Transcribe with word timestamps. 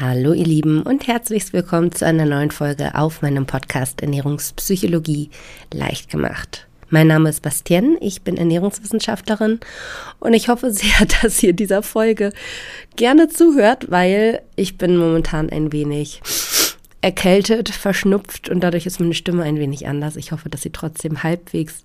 Hallo 0.00 0.32
ihr 0.32 0.46
Lieben 0.46 0.80
und 0.80 1.06
herzlich 1.08 1.52
willkommen 1.52 1.92
zu 1.92 2.06
einer 2.06 2.24
neuen 2.24 2.50
Folge 2.50 2.94
auf 2.94 3.20
meinem 3.20 3.44
Podcast 3.44 4.00
Ernährungspsychologie 4.00 5.28
leicht 5.74 6.08
gemacht. 6.08 6.66
Mein 6.88 7.08
Name 7.08 7.28
ist 7.28 7.42
Bastien, 7.42 7.98
ich 8.00 8.22
bin 8.22 8.38
Ernährungswissenschaftlerin 8.38 9.60
und 10.18 10.32
ich 10.32 10.48
hoffe 10.48 10.70
sehr, 10.70 11.06
dass 11.22 11.42
ihr 11.42 11.52
dieser 11.52 11.82
Folge 11.82 12.32
gerne 12.96 13.28
zuhört, 13.28 13.90
weil 13.90 14.40
ich 14.56 14.78
bin 14.78 14.96
momentan 14.96 15.50
ein 15.50 15.70
wenig 15.70 16.22
erkältet, 17.02 17.68
verschnupft 17.68 18.48
und 18.48 18.60
dadurch 18.60 18.86
ist 18.86 19.00
meine 19.00 19.12
Stimme 19.12 19.42
ein 19.42 19.58
wenig 19.58 19.86
anders. 19.86 20.16
Ich 20.16 20.32
hoffe, 20.32 20.48
dass 20.48 20.62
sie 20.62 20.70
trotzdem 20.70 21.22
halbwegs 21.22 21.82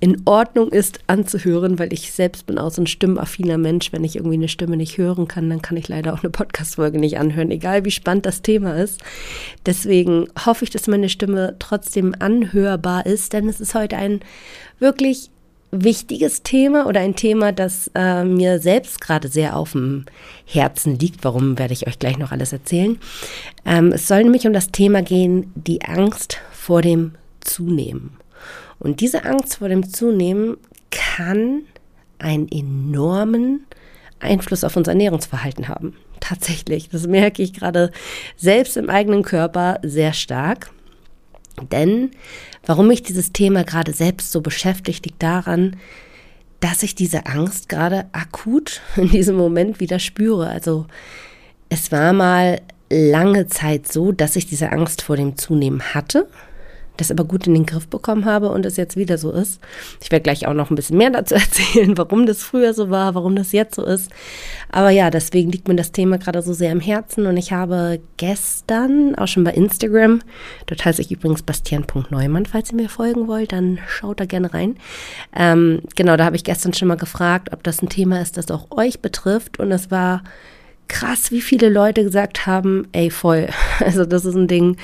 in 0.00 0.22
Ordnung 0.24 0.70
ist 0.70 1.00
anzuhören, 1.06 1.78
weil 1.78 1.92
ich 1.92 2.12
selbst 2.12 2.46
bin 2.46 2.58
auch 2.58 2.70
so 2.70 2.82
ein 2.82 2.86
stimmaffiner 2.86 3.58
Mensch. 3.58 3.92
Wenn 3.92 4.04
ich 4.04 4.16
irgendwie 4.16 4.36
eine 4.36 4.48
Stimme 4.48 4.76
nicht 4.76 4.98
hören 4.98 5.28
kann, 5.28 5.48
dann 5.48 5.62
kann 5.62 5.76
ich 5.76 5.88
leider 5.88 6.12
auch 6.12 6.22
eine 6.22 6.30
Podcast-Folge 6.30 6.98
nicht 6.98 7.18
anhören, 7.18 7.50
egal 7.50 7.84
wie 7.84 7.90
spannend 7.90 8.26
das 8.26 8.42
Thema 8.42 8.76
ist. 8.76 9.00
Deswegen 9.64 10.28
hoffe 10.44 10.64
ich, 10.64 10.70
dass 10.70 10.88
meine 10.88 11.08
Stimme 11.08 11.56
trotzdem 11.58 12.14
anhörbar 12.18 13.06
ist, 13.06 13.32
denn 13.32 13.48
es 13.48 13.60
ist 13.60 13.74
heute 13.74 13.96
ein 13.96 14.20
wirklich 14.78 15.30
wichtiges 15.70 16.42
Thema 16.42 16.86
oder 16.86 17.00
ein 17.00 17.16
Thema, 17.16 17.52
das 17.52 17.90
äh, 17.94 18.24
mir 18.24 18.60
selbst 18.60 19.00
gerade 19.00 19.28
sehr 19.28 19.56
auf 19.56 19.72
dem 19.72 20.04
Herzen 20.44 20.98
liegt. 20.98 21.24
Warum 21.24 21.58
werde 21.58 21.72
ich 21.72 21.86
euch 21.86 21.98
gleich 21.98 22.18
noch 22.18 22.32
alles 22.32 22.52
erzählen? 22.52 22.98
Ähm, 23.64 23.92
es 23.92 24.06
soll 24.06 24.22
nämlich 24.22 24.46
um 24.46 24.52
das 24.52 24.70
Thema 24.70 25.02
gehen, 25.02 25.52
die 25.54 25.82
Angst 25.82 26.38
vor 26.52 26.82
dem 26.82 27.12
Zunehmen. 27.40 28.16
Und 28.84 29.00
diese 29.00 29.24
Angst 29.24 29.56
vor 29.56 29.70
dem 29.70 29.88
Zunehmen 29.88 30.58
kann 30.90 31.62
einen 32.18 32.48
enormen 32.52 33.66
Einfluss 34.20 34.62
auf 34.62 34.76
unser 34.76 34.92
Ernährungsverhalten 34.92 35.68
haben. 35.68 35.96
Tatsächlich, 36.20 36.90
das 36.90 37.06
merke 37.06 37.42
ich 37.42 37.54
gerade 37.54 37.90
selbst 38.36 38.76
im 38.76 38.90
eigenen 38.90 39.22
Körper 39.22 39.80
sehr 39.82 40.12
stark. 40.12 40.70
Denn 41.72 42.10
warum 42.66 42.88
mich 42.88 43.02
dieses 43.02 43.32
Thema 43.32 43.64
gerade 43.64 43.94
selbst 43.94 44.32
so 44.32 44.42
beschäftigt, 44.42 45.06
liegt 45.06 45.22
daran, 45.22 45.76
dass 46.60 46.82
ich 46.82 46.94
diese 46.94 47.24
Angst 47.24 47.70
gerade 47.70 48.04
akut 48.12 48.82
in 48.96 49.08
diesem 49.08 49.36
Moment 49.36 49.80
wieder 49.80 49.98
spüre. 49.98 50.48
Also 50.48 50.84
es 51.70 51.90
war 51.90 52.12
mal 52.12 52.60
lange 52.90 53.46
Zeit 53.46 53.90
so, 53.90 54.12
dass 54.12 54.36
ich 54.36 54.44
diese 54.44 54.72
Angst 54.72 55.00
vor 55.00 55.16
dem 55.16 55.38
Zunehmen 55.38 55.94
hatte 55.94 56.28
das 56.96 57.10
aber 57.10 57.24
gut 57.24 57.46
in 57.46 57.54
den 57.54 57.66
Griff 57.66 57.88
bekommen 57.88 58.24
habe 58.24 58.50
und 58.50 58.64
es 58.64 58.76
jetzt 58.76 58.96
wieder 58.96 59.18
so 59.18 59.32
ist. 59.32 59.60
Ich 60.02 60.10
werde 60.10 60.22
gleich 60.22 60.46
auch 60.46 60.54
noch 60.54 60.70
ein 60.70 60.76
bisschen 60.76 60.98
mehr 60.98 61.10
dazu 61.10 61.34
erzählen, 61.34 61.96
warum 61.98 62.26
das 62.26 62.42
früher 62.42 62.74
so 62.74 62.90
war, 62.90 63.14
warum 63.14 63.36
das 63.36 63.52
jetzt 63.52 63.74
so 63.74 63.84
ist. 63.84 64.10
Aber 64.70 64.90
ja, 64.90 65.10
deswegen 65.10 65.50
liegt 65.50 65.68
mir 65.68 65.76
das 65.76 65.92
Thema 65.92 66.18
gerade 66.18 66.42
so 66.42 66.52
sehr 66.52 66.72
im 66.72 66.80
Herzen 66.80 67.26
und 67.26 67.36
ich 67.36 67.52
habe 67.52 68.00
gestern 68.16 69.14
auch 69.16 69.28
schon 69.28 69.44
bei 69.44 69.52
Instagram, 69.52 70.20
dort 70.66 70.84
heiße 70.84 71.02
ich 71.02 71.10
übrigens 71.10 71.42
bastian.neumann, 71.42 72.46
falls 72.46 72.70
ihr 72.70 72.76
mir 72.76 72.88
folgen 72.88 73.28
wollt, 73.28 73.52
dann 73.52 73.78
schaut 73.88 74.20
da 74.20 74.24
gerne 74.24 74.52
rein. 74.52 74.76
Ähm, 75.34 75.82
genau, 75.96 76.16
da 76.16 76.24
habe 76.24 76.36
ich 76.36 76.44
gestern 76.44 76.74
schon 76.74 76.88
mal 76.88 76.96
gefragt, 76.96 77.52
ob 77.52 77.62
das 77.62 77.82
ein 77.82 77.88
Thema 77.88 78.20
ist, 78.20 78.36
das 78.36 78.50
auch 78.50 78.70
euch 78.70 79.00
betrifft 79.00 79.58
und 79.58 79.70
es 79.72 79.90
war 79.90 80.22
krass, 80.88 81.30
wie 81.30 81.40
viele 81.40 81.68
Leute 81.68 82.04
gesagt 82.04 82.46
haben, 82.46 82.86
ey, 82.92 83.10
voll. 83.10 83.48
Also 83.80 84.04
das 84.04 84.24
ist 84.24 84.34
ein 84.34 84.48
Ding, 84.48 84.76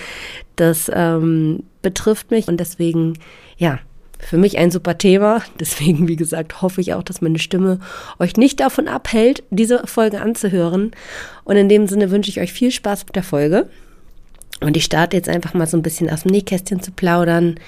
das 0.56 0.91
ähm, 0.92 1.62
betrifft 1.83 2.31
mich 2.31 2.48
und 2.48 2.59
deswegen, 2.59 3.19
ja, 3.56 3.78
für 4.19 4.36
mich 4.36 4.59
ein 4.59 4.70
super 4.70 4.98
Thema. 4.98 5.42
Deswegen, 5.61 6.06
wie 6.06 6.17
gesagt, 6.17 6.62
hoffe 6.62 6.81
ich 6.81 6.95
auch, 6.95 7.03
dass 7.03 7.23
meine 7.23 7.39
Stimme 7.39 7.81
euch 8.19 8.36
nicht 8.36 8.61
davon 8.61 8.86
abhält, 8.86 9.42
diese 9.50 9.86
Folge 9.86 10.20
anzuhören. 10.20 10.92
Und 11.45 11.56
in 11.56 11.69
dem 11.69 11.86
Sinne 11.86 12.11
wünsche 12.11 12.31
ich 12.31 12.41
euch 12.41 12.53
viel 12.53 12.70
Spaß 12.70 13.06
mit 13.06 13.17
der 13.17 13.23
Folge. 13.23 13.69
Und 14.61 14.77
ich 14.77 14.84
starte 14.84 15.17
jetzt 15.17 15.28
einfach 15.28 15.55
mal 15.55 15.67
so 15.67 15.77
ein 15.77 15.83
bisschen 15.83 16.11
aus 16.11 16.23
dem 16.23 16.33
Nähkästchen 16.33 16.83
zu 16.83 16.92
plaudern, 16.92 17.58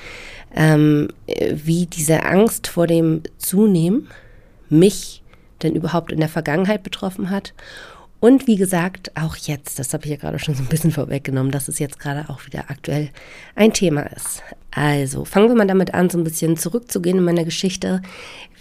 ähm, 0.55 1.09
wie 1.27 1.87
diese 1.87 2.25
Angst 2.25 2.67
vor 2.67 2.87
dem 2.87 3.23
Zunehmen 3.39 4.09
mich 4.69 5.23
denn 5.63 5.75
überhaupt 5.75 6.13
in 6.13 6.21
der 6.21 6.29
Vergangenheit 6.29 6.83
betroffen 6.83 7.31
hat 7.31 7.55
und 8.23 8.47
wie 8.47 8.55
gesagt, 8.55 9.11
auch 9.17 9.35
jetzt, 9.35 9.81
das 9.81 9.93
habe 9.93 10.05
ich 10.05 10.13
ja 10.13 10.17
gerade 10.17 10.39
schon 10.39 10.55
so 10.55 10.63
ein 10.63 10.69
bisschen 10.69 10.93
vorweggenommen, 10.93 11.51
dass 11.51 11.67
es 11.67 11.81
jetzt 11.81 11.99
gerade 11.99 12.31
auch 12.31 12.47
wieder 12.47 12.67
aktuell 12.71 13.09
ein 13.57 13.73
Thema 13.73 14.03
ist. 14.03 14.45
Also 14.71 15.25
fangen 15.25 15.49
wir 15.49 15.57
mal 15.57 15.67
damit 15.67 15.93
an, 15.93 16.09
so 16.09 16.19
ein 16.19 16.23
bisschen 16.23 16.57
zurückzugehen 16.57 17.19
in 17.19 17.25
meiner 17.25 17.43
Geschichte. 17.43 18.01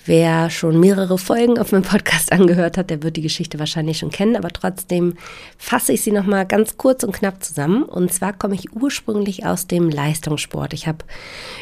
Wer 0.04 0.50
schon 0.50 0.80
mehrere 0.80 1.20
Folgen 1.20 1.60
auf 1.60 1.74
meinem 1.74 1.84
Podcast 1.84 2.32
angehört 2.32 2.76
hat, 2.76 2.90
der 2.90 3.04
wird 3.04 3.18
die 3.18 3.22
Geschichte 3.22 3.60
wahrscheinlich 3.60 4.00
schon 4.00 4.10
kennen, 4.10 4.36
aber 4.36 4.50
trotzdem 4.50 5.14
fasse 5.60 5.94
ich 5.94 6.02
sie 6.02 6.12
nochmal 6.12 6.48
ganz 6.48 6.78
kurz 6.78 7.04
und 7.04 7.12
knapp 7.12 7.44
zusammen. 7.44 7.84
Und 7.84 8.12
zwar 8.12 8.34
komme 8.34 8.56
ich 8.56 8.76
ursprünglich 8.76 9.46
aus 9.46 9.68
dem 9.68 9.92
Leistungssport. 9.92 10.74
Ich 10.74 10.88
habe 10.88 11.06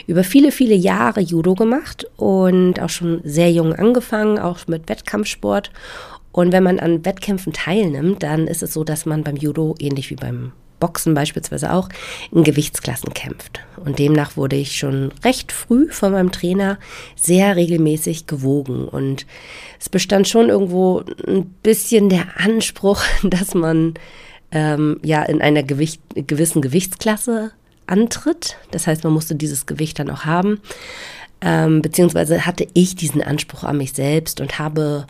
über 0.07 0.23
viele, 0.23 0.53
viele 0.53 0.75
Jahre 0.75 1.19
Judo 1.19 1.53
gemacht 1.53 2.07
und 2.15 2.79
auch 2.79 2.87
schon 2.89 3.19
sehr 3.25 3.51
jung 3.51 3.73
angefangen, 3.73 4.39
auch 4.39 4.67
mit 4.67 4.87
Wettkampfsport 4.87 5.69
und 6.31 6.51
wenn 6.51 6.63
man 6.63 6.79
an 6.79 7.05
Wettkämpfen 7.05 7.53
teilnimmt, 7.53 8.23
dann 8.23 8.47
ist 8.47 8.63
es 8.63 8.73
so, 8.73 8.83
dass 8.83 9.05
man 9.05 9.23
beim 9.23 9.35
Judo, 9.35 9.75
ähnlich 9.79 10.09
wie 10.09 10.15
beim 10.15 10.51
Boxen 10.79 11.13
beispielsweise 11.13 11.73
auch, 11.73 11.89
in 12.31 12.43
Gewichtsklassen 12.43 13.13
kämpft. 13.13 13.59
Und 13.83 13.99
demnach 13.99 14.37
wurde 14.37 14.55
ich 14.55 14.77
schon 14.77 15.11
recht 15.23 15.51
früh 15.51 15.91
von 15.91 16.13
meinem 16.13 16.31
Trainer 16.31 16.79
sehr 17.15 17.55
regelmäßig 17.55 18.27
gewogen. 18.27 18.87
Und 18.87 19.25
es 19.79 19.89
bestand 19.89 20.27
schon 20.27 20.49
irgendwo 20.49 21.03
ein 21.27 21.45
bisschen 21.63 22.09
der 22.09 22.25
Anspruch, 22.37 23.01
dass 23.23 23.53
man 23.53 23.95
ähm, 24.51 24.99
ja 25.03 25.23
in 25.23 25.41
einer 25.41 25.63
Gewicht, 25.63 26.01
gewissen 26.15 26.61
Gewichtsklasse 26.61 27.51
antritt. 27.87 28.57
Das 28.71 28.87
heißt, 28.87 29.03
man 29.03 29.13
musste 29.13 29.35
dieses 29.35 29.65
Gewicht 29.65 29.99
dann 29.99 30.09
auch 30.09 30.25
haben. 30.25 30.61
Ähm, 31.41 31.81
beziehungsweise 31.81 32.45
hatte 32.45 32.67
ich 32.73 32.95
diesen 32.95 33.21
Anspruch 33.21 33.63
an 33.63 33.77
mich 33.77 33.93
selbst 33.93 34.41
und 34.41 34.59
habe 34.59 35.07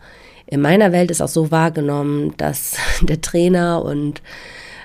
in 0.50 0.60
meiner 0.60 0.92
Welt 0.92 1.10
ist 1.10 1.22
auch 1.22 1.28
so 1.28 1.50
wahrgenommen, 1.50 2.34
dass 2.36 2.76
der 3.00 3.20
Trainer 3.20 3.82
und 3.82 4.22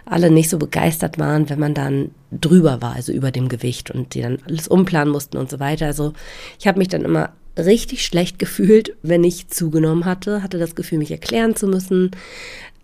alle 0.05 0.29
nicht 0.29 0.51
so 0.51 0.59
begeistert 0.59 1.17
waren, 1.17 1.49
wenn 1.49 1.59
man 1.59 1.73
dann 1.73 2.11
drüber 2.31 2.81
war, 2.81 2.95
also 2.95 3.11
über 3.11 3.31
dem 3.31 3.49
Gewicht 3.49 3.89
und 3.89 4.13
die 4.13 4.21
dann 4.21 4.37
alles 4.47 4.67
umplanen 4.67 5.11
mussten 5.11 5.37
und 5.37 5.49
so 5.49 5.59
weiter. 5.59 5.87
Also 5.87 6.13
ich 6.59 6.67
habe 6.67 6.77
mich 6.77 6.89
dann 6.89 7.01
immer 7.01 7.31
richtig 7.57 8.05
schlecht 8.05 8.37
gefühlt, 8.37 8.95
wenn 9.01 9.23
ich 9.23 9.47
zugenommen 9.47 10.05
hatte, 10.05 10.43
hatte 10.43 10.59
das 10.59 10.75
Gefühl, 10.75 10.99
mich 10.99 11.09
erklären 11.09 11.55
zu 11.55 11.67
müssen, 11.67 12.11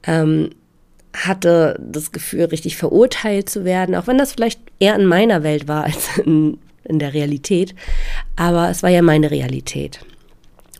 ähm, 0.04 0.50
hatte 1.14 1.80
das 1.80 2.12
Gefühl, 2.12 2.46
richtig 2.46 2.78
verurteilt 2.78 3.50
zu 3.50 3.66
werden, 3.66 3.94
auch 3.94 4.08
wenn 4.08 4.18
das 4.18 4.32
vielleicht 4.32 4.60
eher 4.80 4.96
in 4.96 5.06
meiner 5.06 5.44
Welt 5.44 5.68
war 5.68 5.84
als 5.86 6.18
in, 6.18 6.58
in 6.86 6.98
der 6.98 7.14
Realität. 7.14 7.76
Aber 8.36 8.70
es 8.70 8.82
war 8.82 8.90
ja 8.90 9.04
meine 9.04 9.30
Realität. 9.30 10.00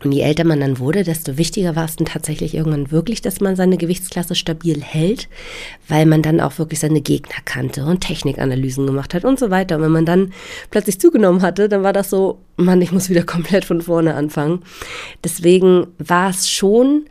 Und 0.04 0.12
je 0.12 0.22
älter 0.22 0.44
man 0.44 0.60
dann 0.60 0.78
wurde, 0.78 1.04
desto 1.04 1.38
wichtiger 1.38 1.76
war 1.76 1.84
es 1.84 1.96
dann 1.96 2.06
tatsächlich 2.06 2.54
irgendwann 2.54 2.90
wirklich, 2.90 3.22
dass 3.22 3.40
man 3.40 3.56
seine 3.56 3.76
Gewichtsklasse 3.76 4.34
stabil 4.34 4.80
hält, 4.82 5.28
weil 5.88 6.06
man 6.06 6.22
dann 6.22 6.40
auch 6.40 6.58
wirklich 6.58 6.80
seine 6.80 7.00
Gegner 7.00 7.36
kannte 7.44 7.84
und 7.84 8.00
Technikanalysen 8.00 8.86
gemacht 8.86 9.14
hat 9.14 9.24
und 9.24 9.38
so 9.38 9.50
weiter. 9.50 9.76
Und 9.76 9.82
wenn 9.82 9.92
man 9.92 10.06
dann 10.06 10.32
plötzlich 10.70 11.00
zugenommen 11.00 11.42
hatte, 11.42 11.68
dann 11.68 11.82
war 11.82 11.92
das 11.92 12.10
so, 12.10 12.38
Mann, 12.56 12.82
ich 12.82 12.92
muss 12.92 13.10
wieder 13.10 13.22
komplett 13.24 13.64
von 13.64 13.82
vorne 13.82 14.14
anfangen. 14.14 14.62
Deswegen 15.24 15.86
war 15.98 16.30
es 16.30 16.50
schon 16.50 17.06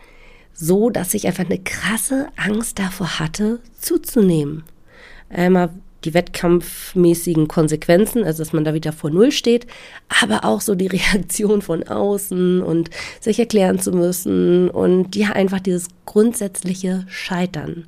so, 0.54 0.90
dass 0.90 1.14
ich 1.14 1.28
einfach 1.28 1.46
eine 1.46 1.60
krasse 1.60 2.28
Angst 2.36 2.78
davor 2.78 3.20
hatte, 3.20 3.60
zuzunehmen. 3.80 4.64
Einmal 5.30 5.70
die 6.04 6.14
wettkampfmäßigen 6.14 7.48
Konsequenzen, 7.48 8.24
also 8.24 8.44
dass 8.44 8.54
man 8.54 8.64
da 8.64 8.74
wieder 8.74 8.92
vor 8.94 9.10
Null 9.10 9.32
steht, 9.32 9.68
aber 10.22 10.46
auch 10.46 10.62
so 10.62 10.76
die 10.76 10.88
Reaktion 10.96 11.62
von 11.62 11.84
außen 11.84 12.62
und 12.62 12.90
sich 13.20 13.40
erklären 13.40 13.80
zu 13.80 13.92
müssen 13.92 14.70
und 14.70 15.16
ja, 15.16 15.30
einfach 15.30 15.60
dieses 15.60 15.88
grundsätzliche 16.06 17.06
Scheitern. 17.08 17.86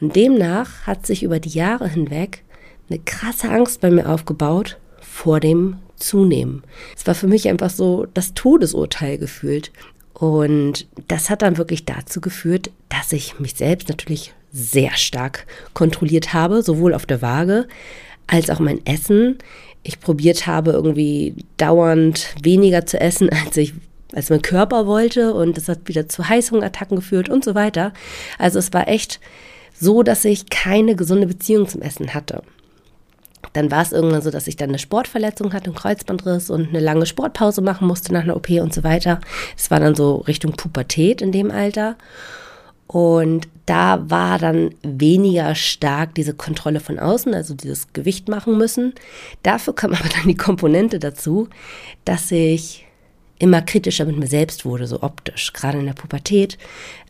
Und 0.00 0.16
demnach 0.16 0.86
hat 0.86 1.06
sich 1.06 1.22
über 1.22 1.40
die 1.40 1.50
Jahre 1.50 1.88
hinweg 1.88 2.44
eine 2.88 2.98
krasse 2.98 3.48
Angst 3.50 3.80
bei 3.80 3.90
mir 3.90 4.08
aufgebaut 4.08 4.78
vor 5.00 5.40
dem 5.40 5.76
Zunehmen. 5.96 6.62
Es 6.96 7.06
war 7.06 7.14
für 7.14 7.28
mich 7.28 7.48
einfach 7.48 7.70
so 7.70 8.06
das 8.14 8.34
Todesurteil 8.34 9.18
gefühlt. 9.18 9.70
Und 10.14 10.86
das 11.08 11.30
hat 11.30 11.42
dann 11.42 11.56
wirklich 11.56 11.84
dazu 11.84 12.20
geführt, 12.20 12.70
dass 12.88 13.12
ich 13.12 13.38
mich 13.38 13.54
selbst 13.54 13.88
natürlich 13.88 14.34
sehr 14.52 14.92
stark 14.92 15.46
kontrolliert 15.74 16.32
habe, 16.32 16.62
sowohl 16.62 16.94
auf 16.94 17.06
der 17.06 17.22
Waage 17.22 17.68
als 18.26 18.50
auch 18.50 18.60
mein 18.60 18.84
Essen. 18.86 19.38
Ich 19.82 20.00
probiert 20.00 20.46
habe, 20.46 20.72
irgendwie 20.72 21.34
dauernd 21.56 22.34
weniger 22.42 22.86
zu 22.86 23.00
essen, 23.00 23.30
als 23.44 23.56
ich 23.56 23.74
als 24.12 24.30
mein 24.30 24.42
Körper 24.42 24.86
wollte 24.86 25.34
und 25.34 25.56
das 25.56 25.68
hat 25.68 25.80
wieder 25.84 26.08
zu 26.08 26.28
Heißhungerattacken 26.28 26.96
geführt 26.96 27.28
und 27.28 27.44
so 27.44 27.54
weiter. 27.54 27.92
Also 28.38 28.58
es 28.58 28.72
war 28.72 28.88
echt 28.88 29.20
so, 29.72 30.02
dass 30.02 30.24
ich 30.24 30.50
keine 30.50 30.96
gesunde 30.96 31.28
Beziehung 31.28 31.68
zum 31.68 31.80
Essen 31.80 32.12
hatte. 32.12 32.42
Dann 33.52 33.70
war 33.70 33.82
es 33.82 33.92
irgendwann 33.92 34.22
so, 34.22 34.30
dass 34.30 34.46
ich 34.46 34.56
dann 34.56 34.68
eine 34.68 34.78
Sportverletzung 34.78 35.52
hatte, 35.52 35.66
einen 35.66 35.74
Kreuzbandriss 35.74 36.50
und 36.50 36.68
eine 36.68 36.80
lange 36.80 37.06
Sportpause 37.06 37.62
machen 37.62 37.86
musste 37.86 38.12
nach 38.12 38.22
einer 38.22 38.36
OP 38.36 38.50
und 38.50 38.74
so 38.74 38.84
weiter. 38.84 39.20
Es 39.56 39.70
war 39.70 39.80
dann 39.80 39.94
so 39.94 40.16
Richtung 40.16 40.52
Pubertät 40.52 41.22
in 41.22 41.32
dem 41.32 41.50
Alter. 41.50 41.96
Und 42.92 43.46
da 43.66 44.10
war 44.10 44.40
dann 44.40 44.74
weniger 44.82 45.54
stark 45.54 46.16
diese 46.16 46.34
Kontrolle 46.34 46.80
von 46.80 46.98
außen, 46.98 47.32
also 47.34 47.54
dieses 47.54 47.92
Gewicht 47.92 48.28
machen 48.28 48.58
müssen. 48.58 48.94
Dafür 49.44 49.76
kam 49.76 49.94
aber 49.94 50.08
dann 50.08 50.26
die 50.26 50.36
Komponente 50.36 50.98
dazu, 50.98 51.48
dass 52.04 52.32
ich 52.32 52.84
immer 53.38 53.62
kritischer 53.62 54.06
mit 54.06 54.18
mir 54.18 54.26
selbst 54.26 54.64
wurde, 54.64 54.88
so 54.88 55.04
optisch. 55.04 55.52
Gerade 55.52 55.78
in 55.78 55.86
der 55.86 55.92
Pubertät 55.92 56.58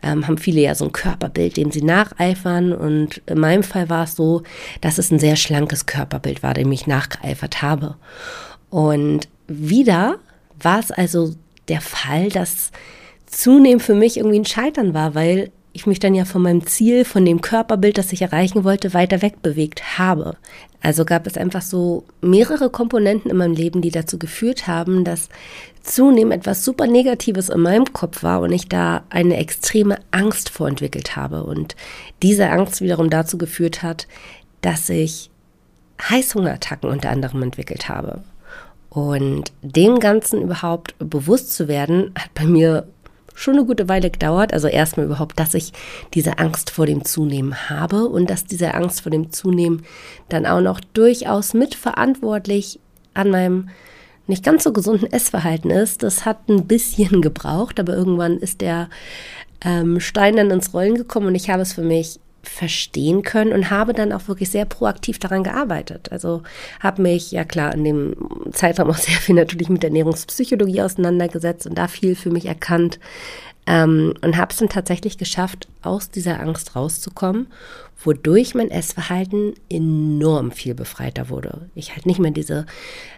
ähm, 0.02 0.28
haben 0.28 0.36
viele 0.36 0.60
ja 0.60 0.74
so 0.74 0.84
ein 0.84 0.92
Körperbild, 0.92 1.56
dem 1.56 1.70
sie 1.70 1.80
nacheifern. 1.80 2.74
Und 2.74 3.22
in 3.24 3.40
meinem 3.40 3.62
Fall 3.62 3.88
war 3.88 4.04
es 4.04 4.16
so, 4.16 4.42
dass 4.82 4.98
es 4.98 5.10
ein 5.10 5.18
sehr 5.18 5.36
schlankes 5.36 5.86
Körperbild 5.86 6.42
war, 6.42 6.52
dem 6.52 6.70
ich 6.72 6.86
nachgeeifert 6.86 7.62
habe. 7.62 7.96
Und 8.68 9.28
wieder 9.48 10.18
war 10.62 10.78
es 10.78 10.90
also 10.90 11.34
der 11.68 11.80
Fall, 11.80 12.28
dass 12.28 12.70
zunehmend 13.24 13.82
für 13.82 13.94
mich 13.94 14.18
irgendwie 14.18 14.40
ein 14.40 14.44
Scheitern 14.44 14.92
war, 14.92 15.14
weil 15.14 15.50
ich 15.72 15.86
mich 15.86 16.00
dann 16.00 16.14
ja 16.14 16.24
von 16.24 16.42
meinem 16.42 16.66
Ziel, 16.66 17.04
von 17.04 17.24
dem 17.24 17.40
Körperbild, 17.40 17.96
das 17.98 18.12
ich 18.12 18.22
erreichen 18.22 18.64
wollte, 18.64 18.92
weiter 18.92 19.22
wegbewegt 19.22 19.98
habe. 19.98 20.36
Also 20.82 21.04
gab 21.04 21.26
es 21.26 21.36
einfach 21.36 21.62
so 21.62 22.04
mehrere 22.20 22.70
Komponenten 22.70 23.30
in 23.30 23.36
meinem 23.36 23.54
Leben, 23.54 23.82
die 23.82 23.90
dazu 23.90 24.18
geführt 24.18 24.66
haben, 24.66 25.04
dass 25.04 25.28
zunehmend 25.82 26.34
etwas 26.34 26.64
super 26.64 26.86
Negatives 26.86 27.48
in 27.48 27.60
meinem 27.60 27.92
Kopf 27.92 28.22
war 28.22 28.40
und 28.40 28.52
ich 28.52 28.68
da 28.68 29.04
eine 29.10 29.36
extreme 29.36 29.98
Angst 30.10 30.48
vorentwickelt 30.48 31.16
habe. 31.16 31.44
Und 31.44 31.76
diese 32.22 32.48
Angst 32.50 32.80
wiederum 32.80 33.10
dazu 33.10 33.38
geführt 33.38 33.82
hat, 33.82 34.08
dass 34.62 34.88
ich 34.88 35.30
Heißhungerattacken 36.02 36.88
unter 36.88 37.10
anderem 37.10 37.42
entwickelt 37.42 37.88
habe. 37.88 38.22
Und 38.88 39.52
dem 39.62 40.00
Ganzen 40.00 40.42
überhaupt 40.42 40.94
bewusst 40.98 41.52
zu 41.52 41.68
werden, 41.68 42.12
hat 42.16 42.34
bei 42.34 42.44
mir 42.44 42.88
schon 43.34 43.54
eine 43.54 43.64
gute 43.64 43.88
Weile 43.88 44.10
gedauert. 44.10 44.52
Also 44.52 44.68
erstmal 44.68 45.06
überhaupt, 45.06 45.38
dass 45.38 45.54
ich 45.54 45.72
diese 46.14 46.38
Angst 46.38 46.70
vor 46.70 46.86
dem 46.86 47.04
Zunehmen 47.04 47.70
habe 47.70 48.06
und 48.08 48.30
dass 48.30 48.44
diese 48.44 48.74
Angst 48.74 49.02
vor 49.02 49.10
dem 49.10 49.32
Zunehmen 49.32 49.82
dann 50.28 50.46
auch 50.46 50.60
noch 50.60 50.80
durchaus 50.80 51.54
mitverantwortlich 51.54 52.80
an 53.14 53.30
meinem 53.30 53.68
nicht 54.26 54.44
ganz 54.44 54.64
so 54.64 54.72
gesunden 54.72 55.12
Essverhalten 55.12 55.70
ist. 55.70 56.02
Das 56.02 56.24
hat 56.24 56.48
ein 56.48 56.66
bisschen 56.66 57.20
gebraucht, 57.22 57.80
aber 57.80 57.94
irgendwann 57.94 58.38
ist 58.38 58.60
der 58.60 58.88
ähm, 59.62 60.00
Stein 60.00 60.36
dann 60.36 60.50
ins 60.50 60.72
Rollen 60.72 60.94
gekommen 60.94 61.26
und 61.26 61.34
ich 61.34 61.50
habe 61.50 61.62
es 61.62 61.72
für 61.72 61.82
mich 61.82 62.20
verstehen 62.42 63.22
können 63.22 63.52
und 63.52 63.70
habe 63.70 63.92
dann 63.92 64.12
auch 64.12 64.28
wirklich 64.28 64.50
sehr 64.50 64.64
proaktiv 64.64 65.18
daran 65.18 65.44
gearbeitet. 65.44 66.10
Also 66.10 66.42
habe 66.80 67.02
mich, 67.02 67.32
ja 67.32 67.44
klar, 67.44 67.74
in 67.74 67.84
dem 67.84 68.16
Zeitraum 68.52 68.90
auch 68.90 68.96
sehr 68.96 69.16
viel 69.16 69.34
natürlich 69.34 69.68
mit 69.68 69.84
Ernährungspsychologie 69.84 70.82
auseinandergesetzt 70.82 71.66
und 71.66 71.76
da 71.76 71.88
viel 71.88 72.16
für 72.16 72.30
mich 72.30 72.46
erkannt 72.46 72.98
ähm, 73.66 74.14
und 74.22 74.36
habe 74.36 74.52
es 74.52 74.58
dann 74.58 74.68
tatsächlich 74.68 75.18
geschafft, 75.18 75.68
aus 75.82 76.10
dieser 76.10 76.40
Angst 76.40 76.76
rauszukommen, 76.76 77.48
wodurch 78.02 78.54
mein 78.54 78.70
Essverhalten 78.70 79.54
enorm 79.68 80.50
viel 80.50 80.74
befreiter 80.74 81.28
wurde. 81.28 81.68
Ich 81.74 81.94
halt 81.94 82.06
nicht 82.06 82.18
mehr 82.18 82.30
diese 82.30 82.66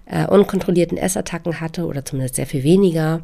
äh, 0.06 0.26
unkontrollierten 0.26 0.98
Essattacken 0.98 1.60
hatte 1.60 1.86
oder 1.86 2.04
zumindest 2.04 2.34
sehr 2.34 2.46
viel 2.46 2.64
weniger. 2.64 3.22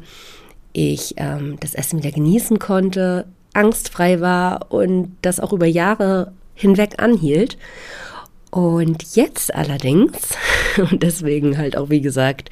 Ich 0.71 1.15
ähm, 1.17 1.57
das 1.59 1.75
Essen 1.75 1.99
wieder 1.99 2.11
genießen 2.11 2.57
konnte, 2.57 3.25
angstfrei 3.53 4.21
war 4.21 4.71
und 4.71 5.15
das 5.21 5.39
auch 5.39 5.53
über 5.53 5.65
Jahre 5.65 6.31
hinweg 6.53 6.95
anhielt. 7.01 7.57
Und 8.51 9.15
jetzt 9.15 9.53
allerdings, 9.53 10.17
und 10.77 11.03
deswegen 11.03 11.57
halt 11.57 11.77
auch, 11.77 11.89
wie 11.89 12.01
gesagt, 12.01 12.49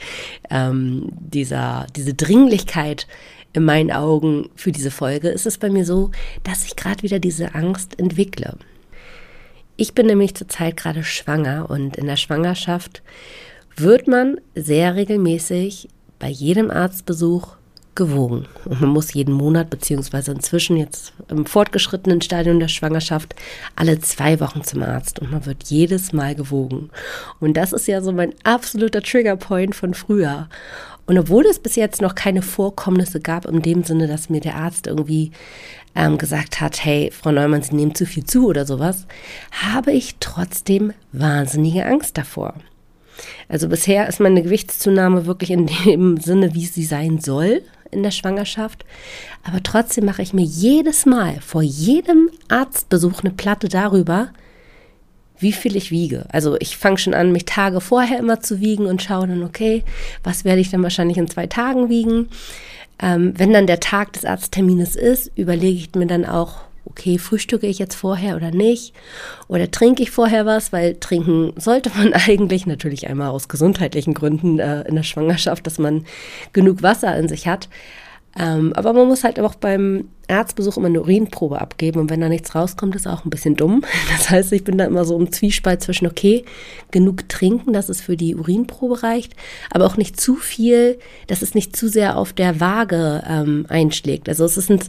ähm, 0.50 1.10
dieser, 1.12 1.88
diese 1.96 2.14
Dringlichkeit 2.14 3.08
in 3.54 3.66
meinen 3.66 3.92
Augen 3.92 4.50
für 4.56 4.72
diese 4.72 4.92
Folge, 4.92 5.30
ist 5.30 5.48
es 5.48 5.58
bei 5.58 5.70
mir 5.70 5.86
so, 5.86 6.12
dass 6.44 6.66
ich 6.66 6.76
gerade 6.76 7.02
wieder 7.02 7.20
diese 7.20 7.56
Angst 7.56 8.00
entwickle. 8.00 8.58
Ich 9.76 9.94
bin 9.94 10.08
nämlich 10.08 10.36
zurzeit 10.36 10.78
gerade 10.78 11.04
schwanger 11.04 11.70
und 11.70 11.98
in 11.98 12.08
der 12.08 12.18
Schwangerschaft 12.18 13.02
wird 13.76 14.08
man 14.08 14.40
sehr 14.56 14.96
regelmäßig 14.96 15.88
bei 16.20 16.30
jedem 16.30 16.72
Arztbesuch 16.72 17.58
gewogen. 17.98 18.46
Und 18.64 18.80
man 18.80 18.92
muss 18.92 19.14
jeden 19.14 19.34
Monat, 19.34 19.70
beziehungsweise 19.70 20.32
inzwischen 20.32 20.78
jetzt 20.78 21.12
im 21.28 21.46
fortgeschrittenen 21.46 22.22
Stadium 22.22 22.62
der 22.62 22.70
Schwangerschaft, 22.70 23.36
alle 23.76 24.00
zwei 24.00 24.40
Wochen 24.40 24.64
zum 24.64 24.84
Arzt 24.84 25.20
und 25.20 25.32
man 25.32 25.46
wird 25.46 25.66
jedes 25.66 26.14
Mal 26.14 26.36
gewogen. 26.36 26.90
Und 27.42 27.58
das 27.58 27.74
ist 27.74 27.88
ja 27.88 28.02
so 28.02 28.14
mein 28.14 28.34
absoluter 28.44 29.02
Triggerpoint 29.02 29.76
von 29.76 29.94
früher. 29.94 30.48
Und 31.06 31.18
obwohl 31.18 31.46
es 31.46 31.60
bis 31.60 31.76
jetzt 31.76 32.02
noch 32.02 32.16
keine 32.16 32.42
Vorkommnisse 32.42 33.20
gab, 33.20 33.46
in 33.46 33.62
dem 33.62 33.84
Sinne, 33.84 34.08
dass 34.08 34.30
mir 34.30 34.42
der 34.42 34.56
Arzt 34.56 34.88
irgendwie 34.88 35.32
ähm, 35.96 36.18
gesagt 36.18 36.62
hat, 36.62 36.84
hey, 36.84 37.12
Frau 37.12 37.32
Neumann, 37.32 37.64
Sie 37.64 37.76
nehmen 37.76 37.96
zu 37.96 38.06
viel 38.06 38.26
zu 38.26 38.48
oder 38.48 38.66
sowas, 38.66 39.08
habe 39.52 39.92
ich 39.92 40.16
trotzdem 40.20 40.94
wahnsinnige 41.12 41.86
Angst 41.86 42.18
davor. 42.18 42.54
Also 43.50 43.70
bisher 43.70 44.08
ist 44.08 44.20
meine 44.20 44.44
Gewichtszunahme 44.44 45.26
wirklich 45.26 45.52
in 45.52 45.68
dem 45.86 46.18
Sinne, 46.18 46.54
wie 46.54 46.66
sie 46.66 46.84
sein 46.84 47.20
soll 47.20 47.64
in 47.92 48.04
der 48.04 48.12
Schwangerschaft. 48.12 48.86
Aber 49.44 49.62
trotzdem 49.64 50.06
mache 50.06 50.22
ich 50.22 50.34
mir 50.34 50.44
jedes 50.44 51.06
Mal 51.06 51.40
vor 51.42 51.62
jedem 51.62 52.30
Arztbesuch 52.48 53.22
eine 53.22 53.32
Platte 53.32 53.70
darüber, 53.70 54.30
wie 55.40 55.52
viel 55.52 55.76
ich 55.76 55.92
wiege. 55.92 56.26
Also 56.32 56.58
ich 56.60 56.78
fange 56.78 56.98
schon 56.98 57.14
an, 57.14 57.32
mich 57.32 57.46
Tage 57.46 57.82
vorher 57.82 58.20
immer 58.20 58.42
zu 58.42 58.60
wiegen 58.60 58.86
und 58.86 59.04
schaue 59.04 59.28
dann, 59.28 59.44
okay, 59.44 59.84
was 60.24 60.46
werde 60.46 60.62
ich 60.62 60.72
dann 60.72 60.84
wahrscheinlich 60.84 61.18
in 61.18 61.30
zwei 61.30 61.48
Tagen 61.48 61.90
wiegen. 61.90 62.30
Ähm, 63.00 63.34
wenn 63.38 63.54
dann 63.54 63.68
der 63.68 63.80
Tag 63.80 64.14
des 64.14 64.26
Arzttermines 64.26 64.96
ist, 64.96 65.32
überlege 65.36 65.78
ich 65.78 65.96
mir 65.96 66.08
dann 66.08 66.26
auch, 66.26 66.67
okay, 66.98 67.20
frühstücke 67.20 67.68
ich 67.68 67.78
jetzt 67.80 67.96
vorher 67.96 68.36
oder 68.36 68.52
nicht? 68.52 68.94
Oder 69.48 69.70
trinke 69.70 70.02
ich 70.02 70.12
vorher 70.12 70.46
was? 70.46 70.74
Weil 70.74 70.96
trinken 70.96 71.54
sollte 71.58 71.92
man 71.96 72.14
eigentlich 72.28 72.66
natürlich 72.66 73.08
einmal 73.08 73.30
aus 73.30 73.48
gesundheitlichen 73.48 74.14
Gründen 74.14 74.60
äh, 74.60 74.82
in 74.88 74.96
der 74.96 75.04
Schwangerschaft, 75.04 75.68
dass 75.68 75.78
man 75.78 76.06
genug 76.54 76.82
Wasser 76.82 77.16
in 77.18 77.28
sich 77.28 77.48
hat. 77.48 77.70
Ähm, 78.40 78.74
aber 78.74 78.94
man 78.94 79.08
muss 79.08 79.24
halt 79.24 79.40
auch 79.40 79.56
beim 79.56 80.10
Arztbesuch 80.28 80.78
immer 80.78 80.88
eine 80.88 81.02
Urinprobe 81.02 81.60
abgeben 81.60 82.00
und 82.00 82.10
wenn 82.10 82.22
da 82.22 82.30
nichts 82.30 82.54
rauskommt, 82.54 82.96
ist 82.96 83.08
auch 83.08 83.26
ein 83.26 83.30
bisschen 83.30 83.56
dumm. 83.56 83.84
Das 84.18 84.30
heißt, 84.30 84.52
ich 84.54 84.64
bin 84.64 84.78
da 84.78 84.86
immer 84.86 85.06
so 85.06 85.18
im 85.18 85.32
Zwiespalt 85.32 85.82
zwischen, 85.82 86.08
okay, 86.08 86.44
genug 86.92 87.30
trinken, 87.30 87.74
dass 87.74 87.90
es 87.90 88.02
für 88.02 88.18
die 88.18 88.36
Urinprobe 88.36 89.04
reicht, 89.04 89.36
aber 89.72 89.86
auch 89.86 89.98
nicht 89.98 90.20
zu 90.20 90.36
viel, 90.36 91.00
dass 91.28 91.42
es 91.42 91.56
nicht 91.56 91.76
zu 91.76 91.88
sehr 91.88 92.18
auf 92.18 92.34
der 92.34 92.60
Waage 92.60 93.24
ähm, 93.28 93.66
einschlägt. 93.70 94.30
Also 94.30 94.46
es 94.46 94.58
ist 94.58 94.70
ein 94.70 94.80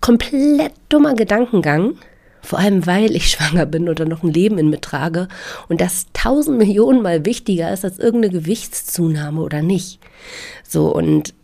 komplett 0.00 0.72
dummer 0.88 1.14
Gedankengang. 1.14 1.96
Vor 2.42 2.58
allem, 2.58 2.86
weil 2.86 3.14
ich 3.14 3.28
schwanger 3.30 3.66
bin 3.66 3.88
oder 3.88 4.06
noch 4.06 4.22
ein 4.22 4.32
Leben 4.32 4.56
in 4.58 4.70
mir 4.70 4.80
trage 4.80 5.28
und 5.68 5.80
das 5.80 6.06
tausend 6.14 6.58
Millionen 6.58 7.02
mal 7.02 7.26
wichtiger 7.26 7.70
ist 7.72 7.84
als 7.84 7.98
irgendeine 7.98 8.32
Gewichtszunahme 8.32 9.42
oder 9.42 9.60
nicht. 9.62 10.00
So, 10.66 10.94
und 10.94 11.34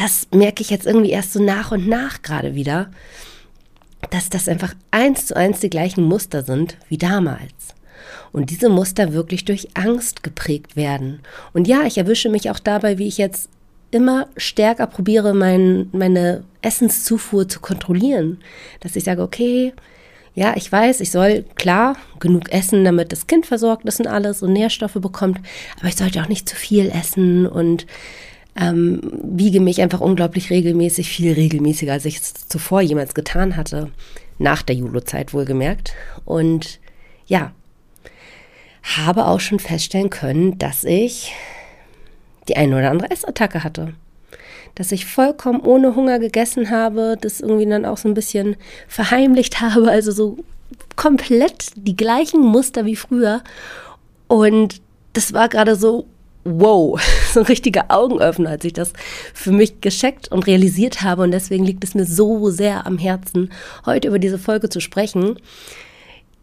das 0.00 0.28
merke 0.32 0.62
ich 0.62 0.70
jetzt 0.70 0.86
irgendwie 0.86 1.10
erst 1.10 1.34
so 1.34 1.42
nach 1.42 1.72
und 1.72 1.86
nach 1.86 2.22
gerade 2.22 2.54
wieder, 2.54 2.90
dass 4.08 4.30
das 4.30 4.48
einfach 4.48 4.74
eins 4.90 5.26
zu 5.26 5.36
eins 5.36 5.60
die 5.60 5.68
gleichen 5.68 6.04
Muster 6.04 6.42
sind 6.42 6.78
wie 6.88 6.96
damals. 6.96 7.74
Und 8.32 8.48
diese 8.48 8.70
Muster 8.70 9.12
wirklich 9.12 9.44
durch 9.44 9.68
Angst 9.74 10.22
geprägt 10.22 10.74
werden. 10.74 11.20
Und 11.52 11.68
ja, 11.68 11.82
ich 11.82 11.98
erwische 11.98 12.30
mich 12.30 12.50
auch 12.50 12.58
dabei, 12.58 12.96
wie 12.96 13.08
ich 13.08 13.18
jetzt 13.18 13.50
immer 13.90 14.28
stärker 14.38 14.86
probiere, 14.86 15.34
mein, 15.34 15.90
meine 15.92 16.44
Essenszufuhr 16.62 17.46
zu 17.48 17.60
kontrollieren. 17.60 18.38
Dass 18.80 18.96
ich 18.96 19.04
sage, 19.04 19.20
okay, 19.20 19.74
ja, 20.34 20.54
ich 20.56 20.72
weiß, 20.72 21.00
ich 21.00 21.10
soll 21.10 21.44
klar 21.56 21.96
genug 22.20 22.50
essen, 22.52 22.84
damit 22.84 23.12
das 23.12 23.26
Kind 23.26 23.44
versorgt 23.44 23.84
ist 23.84 24.00
und 24.00 24.06
alles 24.06 24.42
und 24.42 24.54
Nährstoffe 24.54 24.94
bekommt, 24.94 25.40
aber 25.78 25.88
ich 25.88 25.96
sollte 25.96 26.22
auch 26.22 26.28
nicht 26.28 26.48
zu 26.48 26.56
viel 26.56 26.88
essen 26.88 27.46
und 27.46 27.86
ähm, 28.56 29.00
wiege 29.22 29.60
mich 29.60 29.80
einfach 29.80 30.00
unglaublich 30.00 30.50
regelmäßig, 30.50 31.08
viel 31.08 31.32
regelmäßiger, 31.32 31.92
als 31.92 32.04
ich 32.04 32.18
es 32.18 32.34
zuvor 32.48 32.80
jemals 32.80 33.14
getan 33.14 33.56
hatte. 33.56 33.90
Nach 34.38 34.62
der 34.62 34.76
Julo-Zeit 34.76 35.34
wohlgemerkt. 35.34 35.92
Und 36.24 36.80
ja, 37.26 37.52
habe 38.82 39.26
auch 39.26 39.40
schon 39.40 39.58
feststellen 39.58 40.10
können, 40.10 40.58
dass 40.58 40.84
ich 40.84 41.32
die 42.48 42.56
eine 42.56 42.76
oder 42.76 42.90
andere 42.90 43.10
Essattacke 43.10 43.62
hatte. 43.62 43.94
Dass 44.74 44.92
ich 44.92 45.06
vollkommen 45.06 45.60
ohne 45.60 45.94
Hunger 45.94 46.18
gegessen 46.18 46.70
habe, 46.70 47.16
das 47.20 47.40
irgendwie 47.40 47.68
dann 47.68 47.84
auch 47.84 47.98
so 47.98 48.08
ein 48.08 48.14
bisschen 48.14 48.56
verheimlicht 48.88 49.60
habe, 49.60 49.90
also 49.90 50.10
so 50.10 50.38
komplett 50.96 51.70
die 51.76 51.96
gleichen 51.96 52.40
Muster 52.40 52.84
wie 52.84 52.96
früher. 52.96 53.42
Und 54.28 54.80
das 55.12 55.32
war 55.32 55.48
gerade 55.48 55.76
so, 55.76 56.06
wow, 56.44 57.00
so 57.32 57.40
ein 57.40 57.46
richtiger 57.46 57.86
Augenöffner, 57.88 58.50
als 58.50 58.64
ich 58.64 58.72
das 58.72 58.92
für 59.34 59.52
mich 59.52 59.80
gescheckt 59.80 60.30
und 60.30 60.46
realisiert 60.46 61.02
habe. 61.02 61.22
Und 61.22 61.32
deswegen 61.32 61.64
liegt 61.64 61.84
es 61.84 61.94
mir 61.94 62.06
so 62.06 62.50
sehr 62.50 62.86
am 62.86 62.98
Herzen, 62.98 63.50
heute 63.86 64.08
über 64.08 64.18
diese 64.18 64.38
Folge 64.38 64.68
zu 64.68 64.80
sprechen, 64.80 65.38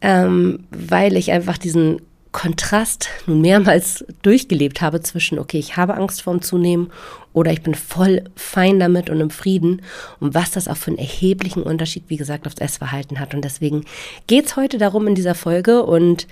ähm, 0.02 0.66
weil 0.72 1.18
ich 1.18 1.32
einfach 1.32 1.58
diesen 1.58 2.02
Kontrast 2.32 3.10
nun 3.26 3.42
mehrmals 3.42 4.06
durchgelebt 4.22 4.82
habe 4.82 5.02
zwischen, 5.02 5.40
okay, 5.40 5.58
ich 5.58 5.76
habe 5.76 5.96
Angst 5.96 6.22
vorm 6.22 6.42
Zunehmen 6.42 6.92
oder 7.34 7.52
ich 7.52 7.64
bin 7.64 7.74
voll 7.74 8.26
fein 8.36 8.80
damit 8.80 9.10
und 9.10 9.20
im 9.22 9.32
Frieden 9.32 9.82
und 10.20 10.36
was 10.36 10.52
das 10.52 10.68
auch 10.68 10.78
für 10.78 10.92
einen 10.92 11.00
erheblichen 11.00 11.64
Unterschied, 11.64 12.04
wie 12.10 12.18
gesagt, 12.18 12.46
aufs 12.46 12.60
Essverhalten 12.60 13.20
hat. 13.20 13.34
Und 13.34 13.44
deswegen 13.44 13.86
geht 14.28 14.46
es 14.46 14.56
heute 14.56 14.78
darum 14.78 15.08
in 15.08 15.16
dieser 15.16 15.36
Folge 15.36 15.84
und 15.84 16.28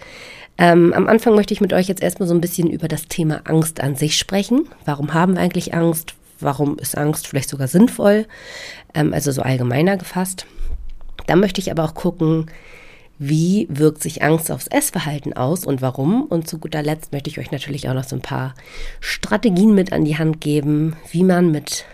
ähm, 0.58 0.94
am 0.94 1.08
Anfang 1.08 1.36
möchte 1.36 1.54
ich 1.54 1.62
mit 1.62 1.74
euch 1.74 1.88
jetzt 1.88 2.02
erstmal 2.02 2.28
so 2.28 2.34
ein 2.34 2.42
bisschen 2.42 2.70
über 2.70 2.88
das 2.88 3.08
Thema 3.08 3.42
Angst 3.44 3.82
an 3.82 3.96
sich 3.96 4.18
sprechen. 4.18 4.68
Warum 4.86 5.14
haben 5.14 5.36
wir 5.36 5.42
eigentlich 5.42 5.74
Angst? 5.74 6.16
Warum 6.40 6.78
ist 6.80 6.98
Angst 6.98 7.28
vielleicht 7.28 7.50
sogar 7.50 7.68
sinnvoll? 7.68 8.26
Ähm, 8.94 9.14
also 9.14 9.32
so 9.32 9.42
allgemeiner 9.42 9.98
gefasst. 9.98 10.46
Dann 11.28 11.40
möchte 11.40 11.60
ich 11.60 11.72
aber 11.72 11.84
auch 11.84 11.94
gucken, 11.94 12.48
wie 13.18 13.68
wirkt 13.70 14.02
sich 14.02 14.24
Angst 14.24 14.52
aufs 14.52 14.68
Essverhalten 14.68 15.34
aus 15.34 15.66
und 15.66 15.82
warum. 15.82 16.24
Und 16.24 16.48
zu 16.48 16.58
guter 16.58 16.84
Letzt 16.84 17.12
möchte 17.12 17.30
ich 17.30 17.40
euch 17.40 17.52
natürlich 17.52 17.90
auch 17.90 17.94
noch 17.94 18.04
so 18.04 18.16
ein 18.16 18.22
paar 18.22 18.54
Strategien 19.00 19.74
mit 19.76 19.92
an 19.92 20.06
die 20.06 20.18
Hand 20.18 20.42
geben, 20.42 20.96
wie 21.12 21.24
man 21.24 21.52
mit 21.52 21.86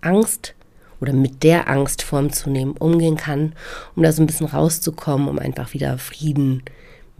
Angst 0.00 0.54
oder 1.00 1.12
mit 1.12 1.42
der 1.42 1.68
Angst 1.68 2.02
vorm 2.02 2.32
Zunehmen 2.32 2.76
umgehen 2.76 3.16
kann, 3.16 3.54
um 3.94 4.02
da 4.02 4.12
so 4.12 4.22
ein 4.22 4.26
bisschen 4.26 4.46
rauszukommen, 4.46 5.28
um 5.28 5.38
einfach 5.38 5.74
wieder 5.74 5.98
Frieden 5.98 6.62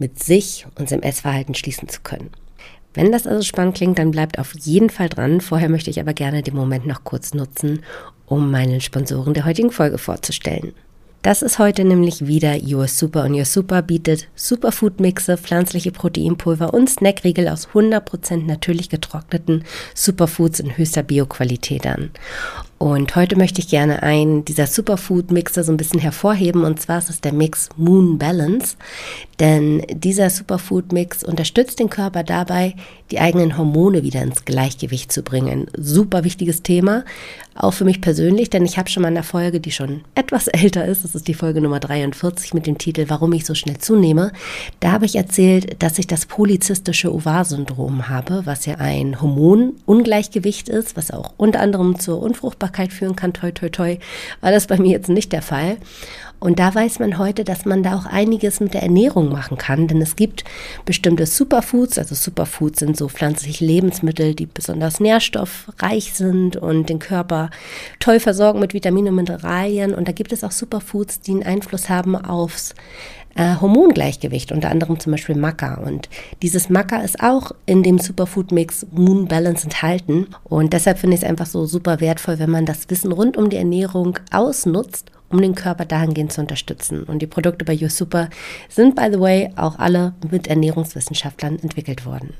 mit 0.01 0.21
sich 0.21 0.65
und 0.77 0.89
seinem 0.89 1.03
Essverhalten 1.03 1.55
schließen 1.55 1.87
zu 1.87 2.01
können. 2.01 2.31
Wenn 2.93 3.11
das 3.11 3.25
also 3.25 3.43
spannend 3.43 3.75
klingt, 3.75 3.99
dann 3.99 4.11
bleibt 4.11 4.37
auf 4.39 4.53
jeden 4.59 4.89
Fall 4.89 5.07
dran. 5.07 5.39
Vorher 5.39 5.69
möchte 5.69 5.89
ich 5.89 5.99
aber 5.99 6.13
gerne 6.13 6.41
den 6.41 6.55
Moment 6.55 6.85
noch 6.85 7.05
kurz 7.05 7.33
nutzen, 7.33 7.83
um 8.25 8.51
meinen 8.51 8.81
Sponsoren 8.81 9.33
der 9.33 9.45
heutigen 9.45 9.71
Folge 9.71 9.97
vorzustellen. 9.97 10.73
Das 11.21 11.43
ist 11.43 11.59
heute 11.59 11.85
nämlich 11.85 12.25
wieder 12.25 12.57
Your 12.63 12.87
Super 12.87 13.25
und 13.25 13.35
Your 13.35 13.45
Super 13.45 13.83
bietet 13.83 14.27
Superfood-Mixe, 14.35 15.37
pflanzliche 15.37 15.91
Proteinpulver 15.91 16.73
und 16.73 16.89
Snackriegel 16.89 17.47
aus 17.47 17.67
100% 17.69 18.47
natürlich 18.47 18.89
getrockneten 18.89 19.63
Superfoods 19.93 20.59
in 20.59 20.75
höchster 20.75 21.03
Bioqualität 21.03 21.85
an. 21.85 22.09
Und 22.81 23.15
heute 23.15 23.35
möchte 23.35 23.61
ich 23.61 23.67
gerne 23.67 24.01
einen 24.01 24.43
dieser 24.43 24.65
Superfood-Mixer 24.65 25.63
so 25.63 25.71
ein 25.71 25.77
bisschen 25.77 25.99
hervorheben. 25.99 26.63
Und 26.63 26.81
zwar 26.81 26.97
ist 26.97 27.11
es 27.11 27.21
der 27.21 27.31
Mix 27.31 27.69
Moon 27.77 28.17
Balance. 28.17 28.75
Denn 29.39 29.83
dieser 29.91 30.31
Superfood-Mix 30.31 31.23
unterstützt 31.23 31.77
den 31.77 31.91
Körper 31.91 32.23
dabei, 32.23 32.75
die 33.11 33.19
eigenen 33.19 33.55
Hormone 33.55 34.01
wieder 34.01 34.23
ins 34.23 34.45
Gleichgewicht 34.45 35.11
zu 35.11 35.21
bringen. 35.21 35.67
Super 35.77 36.23
wichtiges 36.23 36.63
Thema. 36.63 37.05
Auch 37.53 37.73
für 37.73 37.85
mich 37.85 38.01
persönlich, 38.01 38.49
denn 38.49 38.65
ich 38.65 38.77
habe 38.77 38.89
schon 38.89 39.01
mal 39.01 39.09
in 39.09 39.15
der 39.15 39.23
Folge, 39.23 39.59
die 39.59 39.71
schon 39.71 40.01
etwas 40.15 40.47
älter 40.47 40.85
ist, 40.85 41.03
das 41.03 41.13
ist 41.13 41.27
die 41.27 41.33
Folge 41.33 41.61
Nummer 41.61 41.79
43 41.79 42.53
mit 42.53 42.65
dem 42.65 42.77
Titel 42.77 43.05
Warum 43.09 43.33
ich 43.33 43.45
so 43.45 43.53
schnell 43.53 43.77
zunehme. 43.77 44.31
Da 44.79 44.91
habe 44.91 45.05
ich 45.05 45.15
erzählt, 45.15 45.83
dass 45.83 45.99
ich 45.99 46.07
das 46.07 46.25
polyzystische 46.25 47.13
Ovar-Syndrom 47.13 48.07
habe, 48.09 48.41
was 48.45 48.65
ja 48.65 48.75
ein 48.75 49.21
Hormonungleichgewicht 49.21 50.69
ist, 50.69 50.95
was 50.95 51.11
auch 51.11 51.33
unter 51.37 51.59
anderem 51.59 51.99
zur 51.99 52.21
Unfruchtbarkeit 52.21 52.70
Fruchtbarkeit 52.71 52.93
führen 52.93 53.15
kann, 53.15 53.33
toi, 53.33 53.51
toi, 53.51 53.69
toi, 53.69 53.97
war 54.41 54.51
das 54.51 54.67
bei 54.67 54.77
mir 54.77 54.91
jetzt 54.91 55.09
nicht 55.09 55.31
der 55.31 55.41
Fall. 55.41 55.77
Und 56.39 56.57
da 56.57 56.73
weiß 56.73 56.97
man 56.97 57.19
heute, 57.19 57.43
dass 57.43 57.65
man 57.65 57.83
da 57.83 57.95
auch 57.95 58.07
einiges 58.07 58.59
mit 58.61 58.73
der 58.73 58.81
Ernährung 58.81 59.31
machen 59.31 59.59
kann, 59.59 59.87
denn 59.87 60.01
es 60.01 60.15
gibt 60.15 60.43
bestimmte 60.85 61.27
Superfoods, 61.27 61.99
also 61.99 62.15
Superfoods 62.15 62.79
sind 62.79 62.97
so 62.97 63.09
pflanzliche 63.09 63.63
Lebensmittel, 63.63 64.33
die 64.33 64.47
besonders 64.47 64.99
nährstoffreich 64.99 66.13
sind 66.13 66.57
und 66.57 66.89
den 66.89 66.97
Körper 66.97 67.51
toll 67.99 68.19
versorgen 68.19 68.59
mit 68.59 68.73
Vitaminen 68.73 69.09
und 69.09 69.17
Mineralien. 69.17 69.93
Und 69.93 70.07
da 70.07 70.13
gibt 70.13 70.33
es 70.33 70.43
auch 70.43 70.51
Superfoods, 70.51 71.21
die 71.21 71.31
einen 71.31 71.43
Einfluss 71.43 71.89
haben 71.89 72.15
aufs 72.15 72.73
äh, 73.35 73.55
Hormongleichgewicht, 73.59 74.51
unter 74.51 74.69
anderem 74.69 74.99
zum 74.99 75.11
Beispiel 75.11 75.35
Maca. 75.35 75.75
Und 75.75 76.09
dieses 76.41 76.69
Maca 76.69 76.97
ist 76.97 77.21
auch 77.21 77.51
in 77.65 77.83
dem 77.83 77.99
Superfood-Mix 77.99 78.87
Moon 78.91 79.27
Balance 79.27 79.65
enthalten. 79.65 80.27
Und 80.43 80.73
deshalb 80.73 80.99
finde 80.99 81.15
ich 81.15 81.23
es 81.23 81.27
einfach 81.27 81.45
so 81.45 81.65
super 81.65 81.99
wertvoll, 81.99 82.39
wenn 82.39 82.51
man 82.51 82.65
das 82.65 82.89
Wissen 82.89 83.11
rund 83.11 83.37
um 83.37 83.49
die 83.49 83.57
Ernährung 83.57 84.19
ausnutzt, 84.31 85.11
um 85.29 85.41
den 85.41 85.55
Körper 85.55 85.85
dahingehend 85.85 86.33
zu 86.33 86.41
unterstützen. 86.41 87.03
Und 87.03 87.21
die 87.21 87.27
Produkte 87.27 87.65
bei 87.65 87.73
YouSuper 87.73 88.29
sind, 88.69 88.95
by 88.95 89.09
the 89.11 89.19
way, 89.19 89.49
auch 89.55 89.79
alle 89.79 90.13
mit 90.29 90.47
Ernährungswissenschaftlern 90.47 91.59
entwickelt 91.59 92.05
worden. 92.05 92.33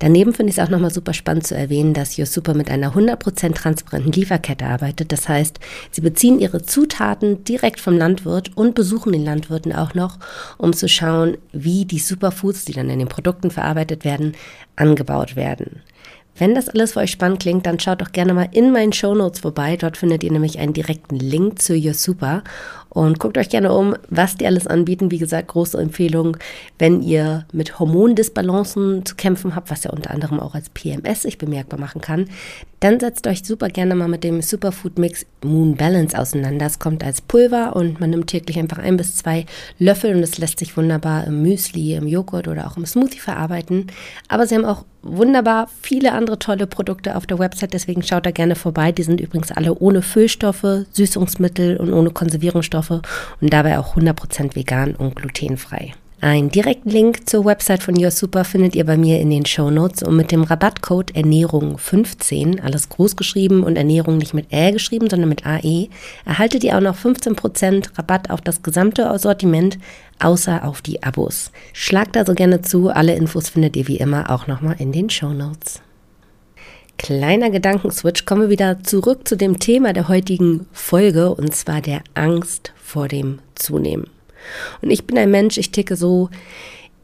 Daneben 0.00 0.32
finde 0.32 0.50
ich 0.50 0.58
es 0.58 0.64
auch 0.64 0.70
nochmal 0.70 0.92
super 0.92 1.12
spannend 1.12 1.46
zu 1.46 1.56
erwähnen, 1.56 1.92
dass 1.92 2.16
YouSuper 2.16 2.54
mit 2.54 2.70
einer 2.70 2.94
100% 2.94 3.54
transparenten 3.54 4.12
Lieferkette 4.12 4.64
arbeitet. 4.64 5.10
Das 5.10 5.28
heißt, 5.28 5.58
sie 5.90 6.00
beziehen 6.00 6.38
ihre 6.38 6.62
Zutaten 6.62 7.42
direkt 7.44 7.80
vom 7.80 7.98
Landwirt 7.98 8.56
und 8.56 8.74
besuchen 8.74 9.12
den 9.12 9.24
Landwirten 9.24 9.72
auch 9.72 9.94
noch, 9.94 10.18
um 10.56 10.72
zu 10.72 10.88
schauen, 10.88 11.36
wie 11.52 11.84
die 11.84 11.98
Superfoods, 11.98 12.64
die 12.64 12.72
dann 12.72 12.90
in 12.90 13.00
den 13.00 13.08
Produkten 13.08 13.50
verarbeitet 13.50 14.04
werden, 14.04 14.34
angebaut 14.76 15.34
werden. 15.34 15.82
Wenn 16.38 16.54
das 16.54 16.68
alles 16.68 16.92
für 16.92 17.00
euch 17.00 17.10
spannend 17.10 17.40
klingt, 17.40 17.66
dann 17.66 17.80
schaut 17.80 18.00
doch 18.00 18.12
gerne 18.12 18.32
mal 18.32 18.48
in 18.52 18.70
meinen 18.70 18.92
Show 18.92 19.12
Notes 19.12 19.40
vorbei. 19.40 19.76
Dort 19.76 19.96
findet 19.96 20.22
ihr 20.22 20.30
nämlich 20.30 20.60
einen 20.60 20.72
direkten 20.72 21.16
Link 21.16 21.60
zu 21.60 21.74
Your 21.74 21.94
Super 21.94 22.44
und 22.90 23.18
guckt 23.18 23.38
euch 23.38 23.48
gerne 23.48 23.72
um, 23.72 23.94
was 24.08 24.36
die 24.36 24.46
alles 24.46 24.66
anbieten. 24.66 25.10
Wie 25.10 25.18
gesagt, 25.18 25.48
große 25.48 25.78
Empfehlung, 25.78 26.36
wenn 26.78 27.02
ihr 27.02 27.46
mit 27.52 27.78
Hormondisbalancen 27.78 29.04
zu 29.04 29.14
kämpfen 29.16 29.54
habt, 29.54 29.70
was 29.70 29.84
ja 29.84 29.90
unter 29.90 30.10
anderem 30.10 30.40
auch 30.40 30.54
als 30.54 30.70
PMS 30.70 31.22
sich 31.22 31.38
bemerkbar 31.38 31.78
machen 31.78 32.00
kann, 32.00 32.26
dann 32.80 33.00
setzt 33.00 33.26
euch 33.26 33.44
super 33.44 33.68
gerne 33.68 33.94
mal 33.94 34.08
mit 34.08 34.22
dem 34.22 34.40
Superfood 34.40 34.98
Mix 34.98 35.26
Moon 35.42 35.76
Balance 35.76 36.16
auseinander. 36.16 36.66
Es 36.66 36.78
kommt 36.78 37.02
als 37.02 37.20
Pulver 37.20 37.74
und 37.74 38.00
man 38.00 38.10
nimmt 38.10 38.28
täglich 38.28 38.58
einfach 38.58 38.78
ein 38.78 38.96
bis 38.96 39.16
zwei 39.16 39.46
Löffel 39.78 40.14
und 40.14 40.22
es 40.22 40.38
lässt 40.38 40.60
sich 40.60 40.76
wunderbar 40.76 41.26
im 41.26 41.42
Müsli, 41.42 41.94
im 41.94 42.06
Joghurt 42.06 42.46
oder 42.46 42.66
auch 42.66 42.76
im 42.76 42.86
Smoothie 42.86 43.18
verarbeiten. 43.18 43.88
Aber 44.28 44.46
sie 44.46 44.54
haben 44.54 44.64
auch 44.64 44.84
wunderbar 45.02 45.68
viele 45.80 46.12
andere 46.12 46.38
tolle 46.38 46.66
Produkte 46.66 47.16
auf 47.16 47.26
der 47.26 47.38
Website, 47.38 47.72
deswegen 47.72 48.02
schaut 48.02 48.26
da 48.26 48.30
gerne 48.30 48.54
vorbei. 48.54 48.92
Die 48.92 49.02
sind 49.02 49.20
übrigens 49.20 49.50
alle 49.52 49.74
ohne 49.74 50.02
Füllstoffe, 50.02 50.86
Süßungsmittel 50.92 51.76
und 51.78 51.92
ohne 51.92 52.10
Konservierungsstoffe 52.10 52.77
und 53.40 53.52
dabei 53.52 53.78
auch 53.78 53.96
100% 53.96 54.54
vegan 54.54 54.94
und 54.94 55.16
glutenfrei. 55.16 55.94
Einen 56.20 56.50
direkten 56.50 56.90
Link 56.90 57.28
zur 57.28 57.44
Website 57.44 57.80
von 57.80 57.96
Your 57.96 58.10
Super 58.10 58.44
findet 58.44 58.74
ihr 58.74 58.84
bei 58.84 58.96
mir 58.96 59.20
in 59.20 59.30
den 59.30 59.46
Show 59.46 59.70
Notes 59.70 60.02
und 60.02 60.16
mit 60.16 60.32
dem 60.32 60.42
Rabattcode 60.42 61.12
Ernährung15, 61.12 62.60
alles 62.60 62.88
groß 62.88 63.14
geschrieben 63.14 63.62
und 63.62 63.76
Ernährung 63.76 64.18
nicht 64.18 64.34
mit 64.34 64.52
Ä 64.52 64.72
geschrieben, 64.72 65.08
sondern 65.08 65.28
mit 65.28 65.46
AE, 65.46 65.88
erhaltet 66.24 66.64
ihr 66.64 66.76
auch 66.76 66.80
noch 66.80 66.96
15% 66.96 67.96
Rabatt 67.96 68.30
auf 68.30 68.40
das 68.40 68.64
gesamte 68.64 69.16
Sortiment, 69.16 69.78
außer 70.18 70.64
auf 70.64 70.82
die 70.82 71.04
Abos. 71.04 71.52
Schlagt 71.72 72.16
also 72.16 72.34
gerne 72.34 72.62
zu, 72.62 72.88
alle 72.88 73.14
Infos 73.14 73.50
findet 73.50 73.76
ihr 73.76 73.86
wie 73.86 73.98
immer 73.98 74.28
auch 74.30 74.48
nochmal 74.48 74.74
in 74.80 74.90
den 74.90 75.10
Show 75.10 75.32
Notes. 75.32 75.82
Kleiner 76.98 77.50
Gedankenswitch, 77.50 78.26
kommen 78.26 78.42
wir 78.42 78.50
wieder 78.50 78.82
zurück 78.82 79.26
zu 79.26 79.36
dem 79.36 79.60
Thema 79.60 79.92
der 79.92 80.08
heutigen 80.08 80.66
Folge 80.72 81.32
und 81.32 81.54
zwar 81.54 81.80
der 81.80 82.02
Angst 82.14 82.72
vor 82.76 83.06
dem 83.06 83.38
Zunehmen. 83.54 84.10
Und 84.82 84.90
ich 84.90 85.06
bin 85.06 85.16
ein 85.16 85.30
Mensch, 85.30 85.58
ich 85.58 85.70
ticke 85.70 85.94
so, 85.94 86.28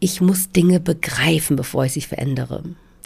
ich 0.01 0.21
muss 0.21 0.51
Dinge 0.51 0.81
begreifen, 0.81 1.57
bevor 1.57 1.85
ich 1.85 1.93
sie 1.93 2.01
verändere. 2.01 2.65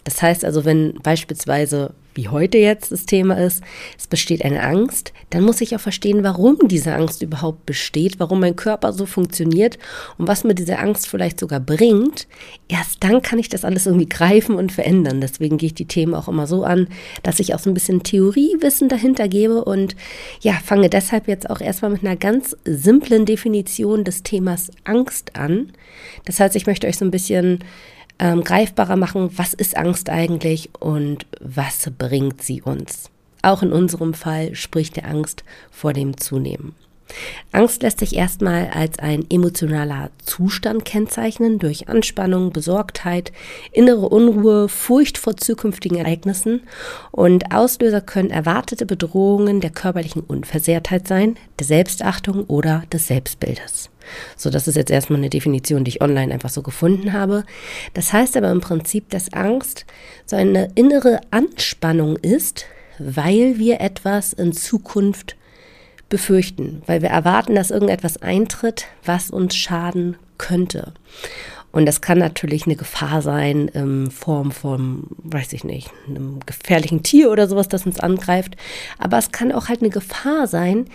Das 0.09 0.23
heißt 0.23 0.43
also, 0.43 0.65
wenn 0.65 0.95
beispielsweise, 1.03 1.93
wie 2.15 2.29
heute 2.29 2.57
jetzt 2.57 2.91
das 2.91 3.05
Thema 3.05 3.37
ist, 3.37 3.63
es 3.95 4.07
besteht 4.07 4.43
eine 4.43 4.63
Angst, 4.63 5.13
dann 5.29 5.43
muss 5.43 5.61
ich 5.61 5.75
auch 5.75 5.79
verstehen, 5.79 6.23
warum 6.23 6.57
diese 6.67 6.95
Angst 6.95 7.21
überhaupt 7.21 7.67
besteht, 7.67 8.19
warum 8.19 8.39
mein 8.39 8.55
Körper 8.55 8.91
so 8.91 9.05
funktioniert 9.05 9.77
und 10.17 10.27
was 10.27 10.43
mir 10.43 10.55
diese 10.55 10.79
Angst 10.79 11.07
vielleicht 11.07 11.39
sogar 11.39 11.59
bringt. 11.59 12.27
Erst 12.67 13.03
dann 13.03 13.21
kann 13.21 13.37
ich 13.37 13.49
das 13.49 13.63
alles 13.63 13.85
irgendwie 13.85 14.09
greifen 14.09 14.55
und 14.55 14.71
verändern. 14.71 15.21
Deswegen 15.21 15.59
gehe 15.59 15.67
ich 15.67 15.75
die 15.75 15.85
Themen 15.85 16.15
auch 16.15 16.27
immer 16.27 16.47
so 16.47 16.63
an, 16.63 16.87
dass 17.21 17.39
ich 17.39 17.53
auch 17.53 17.59
so 17.59 17.69
ein 17.69 17.75
bisschen 17.75 18.01
Theoriewissen 18.01 18.89
dahinter 18.89 19.27
gebe 19.27 19.63
und 19.63 19.95
ja, 20.41 20.53
fange 20.53 20.89
deshalb 20.89 21.27
jetzt 21.27 21.47
auch 21.47 21.61
erstmal 21.61 21.91
mit 21.91 22.03
einer 22.03 22.15
ganz 22.15 22.57
simplen 22.65 23.27
Definition 23.27 24.03
des 24.05 24.23
Themas 24.23 24.71
Angst 24.85 25.35
an. 25.35 25.71
Das 26.25 26.39
heißt, 26.39 26.55
ich 26.55 26.65
möchte 26.65 26.87
euch 26.87 26.97
so 26.97 27.05
ein 27.05 27.11
bisschen 27.11 27.59
ähm, 28.19 28.43
greifbarer 28.43 28.95
machen, 28.95 29.31
was 29.37 29.53
ist 29.53 29.77
Angst 29.77 30.09
eigentlich 30.09 30.69
und 30.79 31.25
was 31.39 31.89
bringt 31.97 32.43
sie 32.43 32.61
uns. 32.61 33.09
Auch 33.41 33.63
in 33.63 33.71
unserem 33.71 34.13
Fall 34.13 34.53
spricht 34.55 34.97
der 34.97 35.07
Angst 35.07 35.43
vor 35.71 35.93
dem 35.93 36.17
Zunehmen. 36.17 36.75
Angst 37.51 37.81
lässt 37.81 37.99
sich 37.99 38.15
erstmal 38.15 38.69
als 38.69 38.99
ein 38.99 39.25
emotionaler 39.29 40.11
Zustand 40.23 40.85
kennzeichnen 40.85 41.59
durch 41.59 41.89
Anspannung, 41.89 42.51
Besorgtheit, 42.51 43.31
innere 43.71 44.07
Unruhe, 44.09 44.69
Furcht 44.69 45.17
vor 45.17 45.35
zukünftigen 45.35 45.97
Ereignissen 45.97 46.61
und 47.11 47.53
Auslöser 47.53 48.01
können 48.01 48.29
erwartete 48.29 48.85
Bedrohungen 48.85 49.61
der 49.61 49.71
körperlichen 49.71 50.21
Unversehrtheit 50.21 51.07
sein, 51.07 51.37
der 51.59 51.65
Selbstachtung 51.65 52.43
oder 52.45 52.83
des 52.91 53.07
Selbstbildes. 53.07 53.89
So, 54.35 54.49
das 54.49 54.67
ist 54.67 54.75
jetzt 54.75 54.91
erstmal 54.91 55.19
eine 55.19 55.29
Definition, 55.29 55.83
die 55.83 55.89
ich 55.89 56.01
online 56.01 56.33
einfach 56.33 56.49
so 56.49 56.61
gefunden 56.61 57.13
habe. 57.13 57.45
Das 57.93 58.13
heißt 58.13 58.37
aber 58.37 58.51
im 58.51 58.61
Prinzip, 58.61 59.09
dass 59.09 59.33
Angst 59.33 59.85
so 60.25 60.35
eine 60.35 60.71
innere 60.75 61.21
Anspannung 61.31 62.15
ist, 62.17 62.65
weil 62.97 63.57
wir 63.57 63.81
etwas 63.81 64.33
in 64.33 64.53
Zukunft 64.53 65.35
befürchten, 66.09 66.81
weil 66.85 67.01
wir 67.01 67.09
erwarten, 67.09 67.55
dass 67.55 67.71
irgendetwas 67.71 68.21
eintritt, 68.21 68.87
was 69.05 69.29
uns 69.29 69.55
schaden 69.55 70.17
könnte. 70.37 70.93
Und 71.71 71.85
das 71.85 72.01
kann 72.01 72.17
natürlich 72.17 72.65
eine 72.65 72.75
Gefahr 72.75 73.21
sein 73.21 73.67
in 73.67 74.09
Form 74.09 74.51
von, 74.51 75.03
weiß 75.19 75.53
ich 75.53 75.63
nicht, 75.63 75.91
einem 76.07 76.39
gefährlichen 76.45 77.03
Tier 77.03 77.31
oder 77.31 77.47
sowas, 77.47 77.67
das 77.67 77.85
uns 77.85 77.99
angreift. 77.99 78.55
Aber 78.97 79.19
es 79.19 79.31
kann 79.31 79.51
auch 79.51 79.69
halt 79.69 79.81
eine 79.81 79.91
Gefahr 79.91 80.47
sein, 80.47 80.87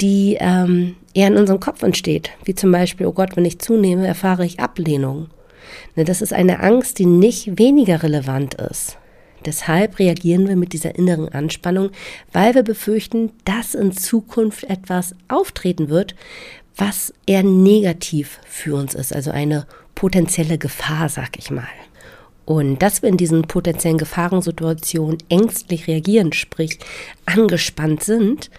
die 0.00 0.36
ähm, 0.40 0.94
eher 1.14 1.28
in 1.28 1.36
unserem 1.36 1.58
Kopf 1.58 1.82
entsteht. 1.82 2.30
Wie 2.44 2.54
zum 2.54 2.70
Beispiel, 2.70 3.06
oh 3.06 3.12
Gott, 3.12 3.36
wenn 3.36 3.44
ich 3.44 3.58
zunehme, 3.58 4.06
erfahre 4.06 4.44
ich 4.44 4.60
Ablehnung. 4.60 5.28
Ne, 5.96 6.04
das 6.04 6.22
ist 6.22 6.32
eine 6.32 6.60
Angst, 6.60 6.98
die 6.98 7.06
nicht 7.06 7.58
weniger 7.58 8.02
relevant 8.02 8.54
ist. 8.54 8.98
Deshalb 9.44 9.98
reagieren 9.98 10.48
wir 10.48 10.56
mit 10.56 10.72
dieser 10.72 10.94
inneren 10.94 11.28
Anspannung, 11.28 11.90
weil 12.32 12.54
wir 12.54 12.62
befürchten, 12.62 13.32
dass 13.44 13.74
in 13.74 13.92
Zukunft 13.92 14.64
etwas 14.64 15.14
auftreten 15.28 15.88
wird, 15.88 16.14
was 16.76 17.12
eher 17.26 17.42
negativ 17.42 18.40
für 18.46 18.74
uns 18.74 18.94
ist, 18.94 19.14
also 19.14 19.30
eine 19.30 19.66
potenzielle 19.94 20.58
Gefahr, 20.58 21.08
sag 21.08 21.38
ich 21.38 21.50
mal. 21.50 21.68
Und 22.44 22.82
dass 22.82 23.02
wir 23.02 23.08
in 23.08 23.16
diesen 23.16 23.42
potenziellen 23.42 23.98
Gefahrensituationen 23.98 25.18
ängstlich 25.28 25.86
reagieren, 25.86 26.32
sprich 26.32 26.78
angespannt 27.26 28.02
sind, 28.02 28.50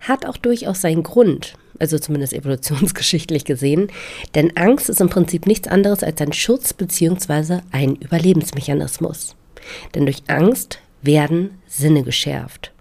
hat 0.00 0.26
auch 0.26 0.36
durchaus 0.36 0.82
seinen 0.82 1.02
Grund, 1.02 1.54
also 1.78 1.98
zumindest 1.98 2.32
evolutionsgeschichtlich 2.32 3.44
gesehen, 3.44 3.88
denn 4.34 4.56
Angst 4.56 4.90
ist 4.90 5.00
im 5.00 5.08
Prinzip 5.08 5.46
nichts 5.46 5.68
anderes 5.68 6.02
als 6.02 6.20
ein 6.20 6.32
Schutz 6.32 6.74
bzw. 6.74 7.60
ein 7.70 7.96
Überlebensmechanismus. 7.96 9.36
Denn 9.94 10.06
durch 10.06 10.22
Angst 10.28 10.80
werden 11.02 11.58
Sinne 11.66 12.02
geschärft. 12.02 12.72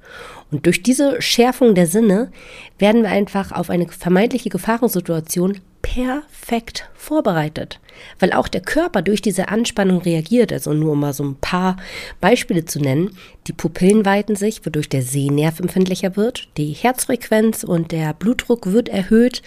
Und 0.52 0.66
durch 0.66 0.82
diese 0.82 1.22
Schärfung 1.22 1.76
der 1.76 1.86
Sinne 1.86 2.32
werden 2.80 3.04
wir 3.04 3.10
einfach 3.10 3.52
auf 3.52 3.70
eine 3.70 3.88
vermeintliche 3.88 4.50
Gefahrensituation 4.50 5.60
perfekt 5.82 6.90
vorbereitet, 6.94 7.80
weil 8.20 8.34
auch 8.34 8.48
der 8.48 8.62
Körper 8.62 9.02
durch 9.02 9.22
diese 9.22 9.48
Anspannung 9.48 10.02
reagiert. 10.02 10.52
Also 10.52 10.74
nur 10.74 10.94
um 10.94 11.00
mal 11.00 11.14
so 11.14 11.24
ein 11.24 11.36
paar 11.36 11.78
Beispiele 12.20 12.66
zu 12.66 12.80
nennen. 12.80 13.16
Die 13.48 13.54
Pupillen 13.54 14.06
weiten 14.06 14.36
sich, 14.36 14.66
wodurch 14.66 14.90
der 14.90 15.02
Sehnerv 15.02 15.60
empfindlicher 15.60 16.16
wird. 16.16 16.48
Die 16.58 16.74
Herzfrequenz 16.74 17.64
und 17.64 17.92
der 17.92 18.14
Blutdruck 18.14 18.72
wird 18.72 18.90
erhöht. 18.90 19.42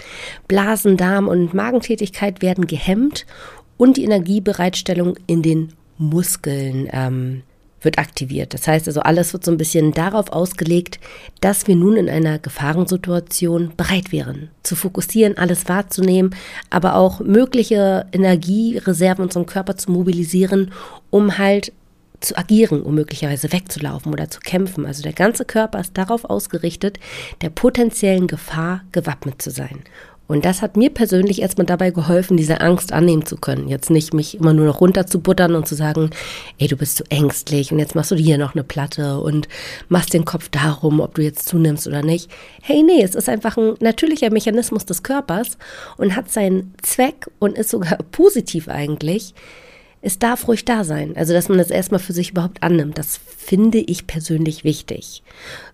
Blasen, 0.48 0.96
Darm 0.96 1.28
und 1.28 1.54
Magentätigkeit 1.54 2.42
werden 2.42 2.66
gehemmt 2.66 3.26
und 3.76 3.96
die 3.96 4.04
Energiebereitstellung 4.04 5.16
in 5.26 5.42
den 5.42 5.72
Muskeln 6.02 6.88
ähm, 6.92 7.42
wird 7.80 7.98
aktiviert. 7.98 8.54
Das 8.54 8.68
heißt 8.68 8.86
also, 8.86 9.00
alles 9.00 9.32
wird 9.32 9.44
so 9.44 9.50
ein 9.50 9.56
bisschen 9.56 9.92
darauf 9.92 10.30
ausgelegt, 10.30 11.00
dass 11.40 11.66
wir 11.66 11.76
nun 11.76 11.96
in 11.96 12.08
einer 12.08 12.38
Gefahrensituation 12.38 13.72
bereit 13.76 14.12
wären, 14.12 14.50
zu 14.62 14.76
fokussieren, 14.76 15.36
alles 15.36 15.68
wahrzunehmen, 15.68 16.34
aber 16.70 16.96
auch 16.96 17.20
mögliche 17.20 18.06
Energiereserven 18.12 19.24
unserem 19.24 19.46
Körper 19.46 19.76
zu 19.76 19.90
mobilisieren, 19.90 20.72
um 21.10 21.38
halt 21.38 21.72
zu 22.20 22.38
agieren, 22.38 22.82
um 22.82 22.94
möglicherweise 22.94 23.52
wegzulaufen 23.52 24.12
oder 24.12 24.30
zu 24.30 24.38
kämpfen. 24.38 24.86
Also 24.86 25.02
der 25.02 25.12
ganze 25.12 25.44
Körper 25.44 25.80
ist 25.80 25.98
darauf 25.98 26.24
ausgerichtet, 26.24 27.00
der 27.40 27.50
potenziellen 27.50 28.28
Gefahr 28.28 28.82
gewappnet 28.92 29.42
zu 29.42 29.50
sein. 29.50 29.80
Und 30.28 30.44
das 30.44 30.62
hat 30.62 30.76
mir 30.76 30.90
persönlich 30.90 31.42
erstmal 31.42 31.66
dabei 31.66 31.90
geholfen, 31.90 32.36
diese 32.36 32.60
Angst 32.60 32.92
annehmen 32.92 33.26
zu 33.26 33.36
können. 33.36 33.68
Jetzt 33.68 33.90
nicht 33.90 34.14
mich 34.14 34.38
immer 34.38 34.54
nur 34.54 34.66
noch 34.66 34.80
runterzubuttern 34.80 35.54
und 35.54 35.68
zu 35.68 35.74
sagen, 35.74 36.10
ey, 36.58 36.68
du 36.68 36.76
bist 36.76 36.96
zu 36.96 37.04
ängstlich 37.10 37.72
und 37.72 37.78
jetzt 37.78 37.94
machst 37.94 38.10
du 38.10 38.14
dir 38.14 38.24
hier 38.24 38.38
noch 38.38 38.54
eine 38.54 38.64
Platte 38.64 39.20
und 39.20 39.48
machst 39.88 40.14
den 40.14 40.24
Kopf 40.24 40.48
darum, 40.48 41.00
ob 41.00 41.14
du 41.14 41.22
jetzt 41.22 41.48
zunimmst 41.48 41.86
oder 41.86 42.02
nicht. 42.02 42.30
Hey, 42.62 42.82
nee, 42.82 43.02
es 43.02 43.14
ist 43.14 43.28
einfach 43.28 43.56
ein 43.56 43.74
natürlicher 43.80 44.30
Mechanismus 44.30 44.86
des 44.86 45.02
Körpers 45.02 45.58
und 45.98 46.16
hat 46.16 46.30
seinen 46.30 46.72
Zweck 46.82 47.28
und 47.38 47.58
ist 47.58 47.70
sogar 47.70 47.98
positiv 48.12 48.68
eigentlich 48.68 49.34
es 50.02 50.18
darf 50.18 50.48
ruhig 50.48 50.64
da 50.64 50.84
sein. 50.84 51.16
Also, 51.16 51.32
dass 51.32 51.48
man 51.48 51.58
das 51.58 51.70
erstmal 51.70 52.00
für 52.00 52.12
sich 52.12 52.30
überhaupt 52.30 52.62
annimmt. 52.62 52.98
Das 52.98 53.20
finde 53.36 53.78
ich 53.78 54.06
persönlich 54.06 54.64
wichtig. 54.64 55.22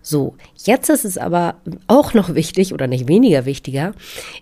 So, 0.01 0.35
jetzt 0.63 0.89
ist 0.89 1.03
es 1.03 1.17
aber 1.17 1.55
auch 1.87 2.13
noch 2.13 2.35
wichtig 2.35 2.73
oder 2.73 2.87
nicht 2.87 3.07
weniger 3.07 3.45
wichtiger, 3.45 3.93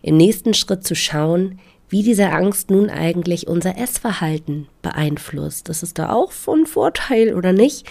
im 0.01 0.17
nächsten 0.17 0.53
Schritt 0.53 0.86
zu 0.86 0.94
schauen, 0.94 1.60
wie 1.89 2.03
diese 2.03 2.32
Angst 2.32 2.70
nun 2.70 2.89
eigentlich 2.89 3.48
unser 3.48 3.77
Essverhalten 3.77 4.67
beeinflusst. 4.82 5.70
Das 5.70 5.84
ist 5.84 5.98
da 5.98 6.12
auch 6.12 6.34
von 6.34 6.65
Vorteil 6.65 7.34
oder 7.34 7.54
nicht? 7.54 7.88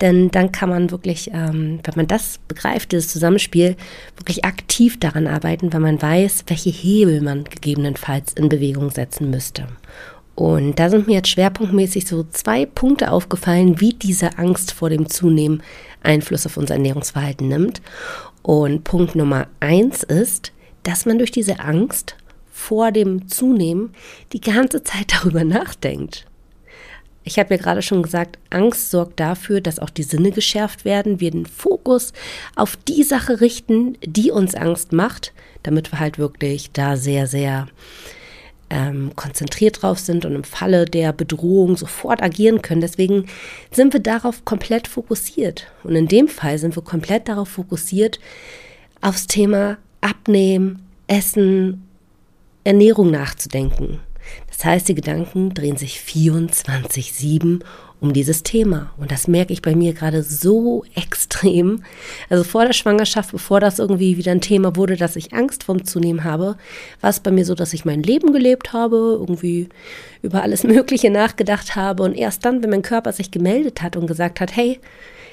Denn 0.00 0.32
dann 0.32 0.50
kann 0.50 0.68
man 0.68 0.90
wirklich, 0.90 1.30
ähm, 1.32 1.78
wenn 1.84 1.94
man 1.94 2.08
das 2.08 2.40
begreift, 2.48 2.90
dieses 2.90 3.08
Zusammenspiel, 3.08 3.76
wirklich 4.16 4.44
aktiv 4.44 4.98
daran 4.98 5.28
arbeiten, 5.28 5.72
weil 5.72 5.80
man 5.80 6.02
weiß, 6.02 6.44
welche 6.48 6.70
Hebel 6.70 7.20
man 7.20 7.44
gegebenenfalls 7.44 8.32
in 8.32 8.48
Bewegung 8.48 8.90
setzen 8.90 9.30
müsste. 9.30 9.68
Und 10.36 10.78
da 10.78 10.90
sind 10.90 11.06
mir 11.06 11.14
jetzt 11.14 11.30
schwerpunktmäßig 11.30 12.06
so 12.06 12.24
zwei 12.30 12.66
Punkte 12.66 13.10
aufgefallen, 13.10 13.80
wie 13.80 13.94
diese 13.94 14.36
Angst 14.38 14.72
vor 14.72 14.90
dem 14.90 15.08
Zunehmen 15.08 15.62
Einfluss 16.02 16.44
auf 16.44 16.58
unser 16.58 16.74
Ernährungsverhalten 16.74 17.48
nimmt. 17.48 17.80
Und 18.42 18.84
Punkt 18.84 19.16
Nummer 19.16 19.48
eins 19.60 20.02
ist, 20.02 20.52
dass 20.82 21.06
man 21.06 21.18
durch 21.18 21.30
diese 21.30 21.58
Angst 21.60 22.16
vor 22.52 22.92
dem 22.92 23.28
Zunehmen 23.28 23.94
die 24.34 24.42
ganze 24.42 24.84
Zeit 24.84 25.12
darüber 25.18 25.42
nachdenkt. 25.42 26.26
Ich 27.24 27.38
habe 27.38 27.54
ja 27.54 27.60
gerade 27.60 27.82
schon 27.82 28.02
gesagt, 28.02 28.38
Angst 28.50 28.90
sorgt 28.90 29.18
dafür, 29.18 29.62
dass 29.62 29.80
auch 29.80 29.90
die 29.90 30.04
Sinne 30.04 30.30
geschärft 30.30 30.84
werden, 30.84 31.18
wir 31.18 31.30
den 31.30 31.46
Fokus 31.46 32.12
auf 32.54 32.76
die 32.76 33.02
Sache 33.02 33.40
richten, 33.40 33.96
die 34.04 34.30
uns 34.30 34.54
Angst 34.54 34.92
macht, 34.92 35.32
damit 35.64 35.90
wir 35.92 35.98
halt 35.98 36.18
wirklich 36.18 36.70
da 36.72 36.96
sehr, 36.96 37.26
sehr 37.26 37.66
ähm, 38.70 39.12
konzentriert 39.14 39.82
drauf 39.82 39.98
sind 39.98 40.24
und 40.24 40.34
im 40.34 40.44
Falle 40.44 40.84
der 40.86 41.12
Bedrohung 41.12 41.76
sofort 41.76 42.22
agieren 42.22 42.62
können. 42.62 42.80
Deswegen 42.80 43.26
sind 43.70 43.92
wir 43.92 44.00
darauf 44.00 44.44
komplett 44.44 44.88
fokussiert. 44.88 45.66
Und 45.84 45.94
in 45.94 46.08
dem 46.08 46.28
Fall 46.28 46.58
sind 46.58 46.76
wir 46.76 46.82
komplett 46.82 47.28
darauf 47.28 47.48
fokussiert, 47.48 48.18
aufs 49.00 49.26
Thema 49.26 49.78
Abnehmen, 50.00 50.82
Essen, 51.06 51.86
Ernährung 52.64 53.10
nachzudenken. 53.10 54.00
Das 54.48 54.64
heißt, 54.64 54.88
die 54.88 54.94
Gedanken 54.94 55.54
drehen 55.54 55.76
sich 55.76 56.00
24-7 56.00 57.60
um 58.00 58.12
dieses 58.12 58.42
Thema. 58.42 58.92
Und 58.98 59.10
das 59.10 59.26
merke 59.26 59.52
ich 59.52 59.62
bei 59.62 59.74
mir 59.74 59.92
gerade 59.94 60.22
so 60.22 60.84
extrem. 60.94 61.82
Also 62.28 62.44
vor 62.44 62.64
der 62.64 62.72
Schwangerschaft, 62.72 63.32
bevor 63.32 63.60
das 63.60 63.78
irgendwie 63.78 64.16
wieder 64.16 64.32
ein 64.32 64.40
Thema 64.40 64.76
wurde, 64.76 64.96
dass 64.96 65.16
ich 65.16 65.32
Angst 65.32 65.64
vorm 65.64 65.84
Zunehmen 65.84 66.24
habe, 66.24 66.56
war 67.00 67.10
es 67.10 67.20
bei 67.20 67.30
mir 67.30 67.44
so, 67.44 67.54
dass 67.54 67.72
ich 67.72 67.84
mein 67.84 68.02
Leben 68.02 68.32
gelebt 68.32 68.72
habe, 68.72 69.16
irgendwie 69.18 69.68
über 70.22 70.42
alles 70.42 70.62
Mögliche 70.64 71.10
nachgedacht 71.10 71.76
habe. 71.76 72.02
Und 72.02 72.14
erst 72.14 72.44
dann, 72.44 72.62
wenn 72.62 72.70
mein 72.70 72.82
Körper 72.82 73.12
sich 73.12 73.30
gemeldet 73.30 73.82
hat 73.82 73.96
und 73.96 74.06
gesagt 74.06 74.40
hat, 74.40 74.54
hey, 74.54 74.78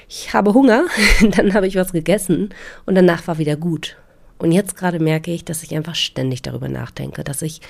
ich 0.08 0.32
habe 0.32 0.54
Hunger, 0.54 0.84
dann 1.36 1.54
habe 1.54 1.66
ich 1.66 1.76
was 1.76 1.92
gegessen 1.92 2.50
und 2.86 2.94
danach 2.94 3.26
war 3.26 3.38
wieder 3.38 3.56
gut. 3.56 3.96
Und 4.38 4.52
jetzt 4.52 4.76
gerade 4.76 4.98
merke 4.98 5.30
ich, 5.30 5.44
dass 5.44 5.62
ich 5.62 5.74
einfach 5.74 5.94
ständig 5.94 6.42
darüber 6.42 6.68
nachdenke, 6.68 7.24
dass 7.24 7.42
ich 7.42 7.60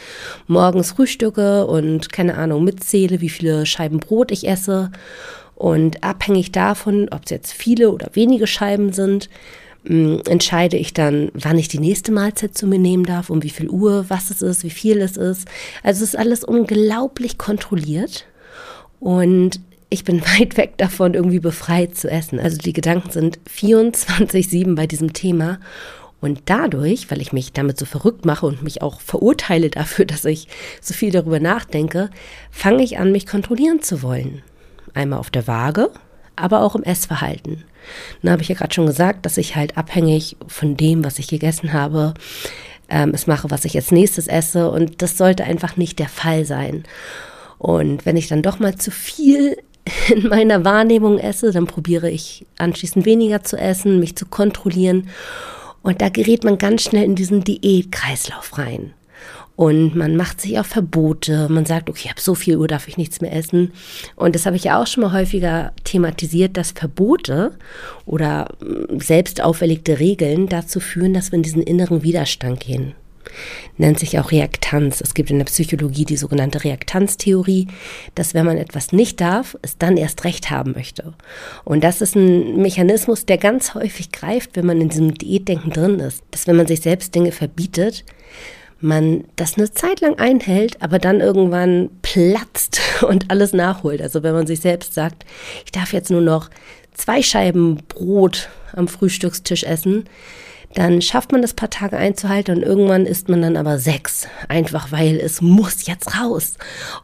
morgens 0.46 0.92
frühstücke 0.92 1.66
und 1.66 2.10
keine 2.10 2.36
Ahnung 2.36 2.64
mitzähle, 2.64 3.20
wie 3.20 3.28
viele 3.28 3.66
Scheiben 3.66 4.00
Brot 4.00 4.30
ich 4.30 4.48
esse. 4.48 4.90
Und 5.54 6.02
abhängig 6.02 6.52
davon, 6.52 7.08
ob 7.10 7.22
es 7.24 7.30
jetzt 7.30 7.52
viele 7.52 7.90
oder 7.90 8.10
wenige 8.14 8.46
Scheiben 8.46 8.92
sind, 8.92 9.28
mm, 9.84 10.16
entscheide 10.26 10.76
ich 10.76 10.94
dann, 10.94 11.30
wann 11.34 11.58
ich 11.58 11.68
die 11.68 11.78
nächste 11.78 12.12
Mahlzeit 12.12 12.56
zu 12.56 12.66
mir 12.66 12.78
nehmen 12.78 13.04
darf, 13.04 13.30
um 13.30 13.42
wie 13.42 13.50
viel 13.50 13.68
Uhr, 13.68 14.06
was 14.08 14.30
es 14.30 14.42
ist, 14.42 14.64
wie 14.64 14.70
viel 14.70 15.00
es 15.00 15.16
ist. 15.16 15.46
Also 15.82 16.02
es 16.02 16.10
ist 16.10 16.18
alles 16.18 16.44
unglaublich 16.44 17.38
kontrolliert. 17.38 18.26
Und 19.00 19.60
ich 19.90 20.04
bin 20.04 20.22
weit 20.38 20.56
weg 20.56 20.76
davon, 20.78 21.14
irgendwie 21.14 21.40
befreit 21.40 21.96
zu 21.96 22.10
essen. 22.10 22.40
Also 22.40 22.56
die 22.58 22.72
Gedanken 22.72 23.10
sind 23.10 23.38
24-7 23.48 24.74
bei 24.74 24.86
diesem 24.86 25.12
Thema. 25.12 25.60
Und 26.24 26.40
dadurch, 26.46 27.10
weil 27.10 27.20
ich 27.20 27.34
mich 27.34 27.52
damit 27.52 27.78
so 27.78 27.84
verrückt 27.84 28.24
mache 28.24 28.46
und 28.46 28.62
mich 28.62 28.80
auch 28.80 29.02
verurteile 29.02 29.68
dafür, 29.68 30.04
dass 30.06 30.24
ich 30.24 30.48
so 30.80 30.94
viel 30.94 31.10
darüber 31.10 31.38
nachdenke, 31.38 32.08
fange 32.50 32.82
ich 32.82 32.96
an, 32.96 33.12
mich 33.12 33.26
kontrollieren 33.26 33.82
zu 33.82 34.00
wollen. 34.00 34.40
Einmal 34.94 35.18
auf 35.18 35.28
der 35.28 35.46
Waage, 35.46 35.90
aber 36.34 36.62
auch 36.62 36.76
im 36.76 36.82
Essverhalten. 36.82 37.64
Dann 38.22 38.32
habe 38.32 38.40
ich 38.40 38.48
ja 38.48 38.54
gerade 38.54 38.72
schon 38.72 38.86
gesagt, 38.86 39.26
dass 39.26 39.36
ich 39.36 39.54
halt 39.54 39.76
abhängig 39.76 40.38
von 40.46 40.78
dem, 40.78 41.04
was 41.04 41.18
ich 41.18 41.28
gegessen 41.28 41.74
habe, 41.74 42.14
ähm, 42.88 43.10
es 43.12 43.26
mache, 43.26 43.50
was 43.50 43.66
ich 43.66 43.76
als 43.76 43.90
nächstes 43.90 44.26
esse. 44.26 44.70
Und 44.70 45.02
das 45.02 45.18
sollte 45.18 45.44
einfach 45.44 45.76
nicht 45.76 45.98
der 45.98 46.08
Fall 46.08 46.46
sein. 46.46 46.84
Und 47.58 48.06
wenn 48.06 48.16
ich 48.16 48.28
dann 48.28 48.40
doch 48.40 48.58
mal 48.58 48.76
zu 48.76 48.90
viel 48.90 49.58
in 50.08 50.28
meiner 50.28 50.64
Wahrnehmung 50.64 51.18
esse, 51.18 51.50
dann 51.50 51.66
probiere 51.66 52.08
ich 52.08 52.46
anschließend 52.56 53.04
weniger 53.04 53.44
zu 53.44 53.58
essen, 53.58 54.00
mich 54.00 54.16
zu 54.16 54.24
kontrollieren 54.24 55.10
und 55.84 56.00
da 56.00 56.08
gerät 56.08 56.42
man 56.42 56.58
ganz 56.58 56.82
schnell 56.82 57.04
in 57.04 57.14
diesen 57.14 57.44
Diätkreislauf 57.44 58.58
rein. 58.58 58.94
Und 59.54 59.94
man 59.94 60.16
macht 60.16 60.40
sich 60.40 60.58
auch 60.58 60.64
Verbote. 60.64 61.48
Man 61.48 61.66
sagt, 61.66 61.88
okay, 61.88 62.08
ab 62.10 62.18
so 62.18 62.34
viel 62.34 62.56
Uhr 62.56 62.66
darf 62.66 62.88
ich 62.88 62.96
nichts 62.96 63.20
mehr 63.20 63.32
essen. 63.32 63.70
Und 64.16 64.34
das 64.34 64.46
habe 64.46 64.56
ich 64.56 64.64
ja 64.64 64.82
auch 64.82 64.86
schon 64.86 65.02
mal 65.02 65.12
häufiger 65.12 65.72
thematisiert, 65.84 66.56
dass 66.56 66.72
Verbote 66.72 67.52
oder 68.04 68.48
mm, 68.60 68.98
selbst 68.98 69.42
auferlegte 69.42 70.00
Regeln 70.00 70.48
dazu 70.48 70.80
führen, 70.80 71.14
dass 71.14 71.30
wir 71.30 71.36
in 71.36 71.44
diesen 71.44 71.62
inneren 71.62 72.02
Widerstand 72.02 72.60
gehen. 72.60 72.94
Nennt 73.76 73.98
sich 73.98 74.18
auch 74.18 74.30
Reaktanz. 74.30 75.00
Es 75.00 75.14
gibt 75.14 75.30
in 75.30 75.38
der 75.38 75.46
Psychologie 75.46 76.04
die 76.04 76.16
sogenannte 76.16 76.64
Reaktanztheorie, 76.64 77.68
dass 78.14 78.34
wenn 78.34 78.46
man 78.46 78.58
etwas 78.58 78.92
nicht 78.92 79.20
darf, 79.20 79.56
es 79.62 79.78
dann 79.78 79.96
erst 79.96 80.24
recht 80.24 80.50
haben 80.50 80.72
möchte. 80.72 81.14
Und 81.64 81.84
das 81.84 82.00
ist 82.00 82.16
ein 82.16 82.60
Mechanismus, 82.60 83.26
der 83.26 83.38
ganz 83.38 83.74
häufig 83.74 84.12
greift, 84.12 84.56
wenn 84.56 84.66
man 84.66 84.80
in 84.80 84.88
diesem 84.88 85.14
Diätdenken 85.14 85.70
drin 85.70 86.00
ist. 86.00 86.22
Dass 86.30 86.46
wenn 86.46 86.56
man 86.56 86.66
sich 86.66 86.80
selbst 86.80 87.14
Dinge 87.14 87.32
verbietet, 87.32 88.04
man 88.80 89.24
das 89.36 89.56
eine 89.56 89.72
Zeit 89.72 90.00
lang 90.00 90.18
einhält, 90.18 90.80
aber 90.82 90.98
dann 90.98 91.20
irgendwann 91.20 91.90
platzt 92.02 92.80
und 93.08 93.30
alles 93.30 93.52
nachholt. 93.52 94.00
Also 94.00 94.22
wenn 94.22 94.34
man 94.34 94.46
sich 94.46 94.60
selbst 94.60 94.94
sagt, 94.94 95.24
ich 95.64 95.72
darf 95.72 95.92
jetzt 95.92 96.10
nur 96.10 96.20
noch 96.20 96.50
zwei 96.92 97.22
Scheiben 97.22 97.78
Brot 97.88 98.48
am 98.72 98.88
Frühstückstisch 98.88 99.64
essen, 99.64 100.04
dann 100.74 101.00
schafft 101.00 101.32
man 101.32 101.42
das 101.42 101.54
paar 101.54 101.70
Tage 101.70 101.96
einzuhalten 101.96 102.56
und 102.56 102.62
irgendwann 102.62 103.06
isst 103.06 103.28
man 103.28 103.42
dann 103.42 103.56
aber 103.56 103.78
sechs. 103.78 104.26
Einfach 104.48 104.92
weil 104.92 105.16
es 105.16 105.40
muss 105.40 105.86
jetzt 105.86 106.18
raus. 106.20 106.54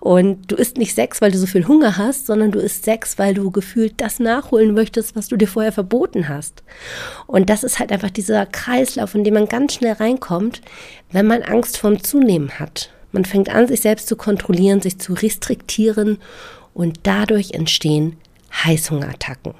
Und 0.01 0.51
du 0.51 0.57
isst 0.57 0.77
nicht 0.77 0.95
sechs, 0.95 1.21
weil 1.21 1.31
du 1.31 1.39
so 1.39 1.47
viel 1.47 1.67
Hunger 1.67 1.97
hast, 1.97 2.27
sondern 2.27 2.51
du 2.51 2.59
isst 2.59 2.85
sechs, 2.85 3.19
weil 3.19 3.35
du 3.35 3.51
gefühlt 3.51 3.95
das 3.99 4.19
nachholen 4.19 4.75
möchtest, 4.75 5.17
was 5.17 5.29
du 5.29 5.37
dir 5.37 5.49
vorher 5.49 5.73
verboten 5.73 6.29
hast. 6.29 6.63
Und 7.27 7.49
das 7.49 7.63
ist 7.63 7.79
halt 7.79 7.93
einfach 7.93 8.11
dieser 8.11 8.45
Kreislauf, 8.47 9.15
in 9.15 9.25
dem 9.25 9.35
man 9.35 9.47
ganz 9.47 9.75
schnell 9.75 9.95
reinkommt, 9.95 10.61
wenn 11.13 11.27
man 11.27 11.43
Angst 11.43 11.79
vorm 11.79 12.03
Zunehmen 12.03 12.59
hat. 12.59 12.91
Man 13.13 13.25
fängt 13.25 13.49
an, 13.49 13.67
sich 13.67 13.81
selbst 13.81 14.09
zu 14.09 14.17
kontrollieren, 14.17 14.81
sich 14.81 14.99
zu 14.99 15.15
restriktieren 15.15 16.19
und 16.75 17.01
dadurch 17.05 17.53
entstehen 17.53 18.17
Heißhungerattacken. 18.53 19.55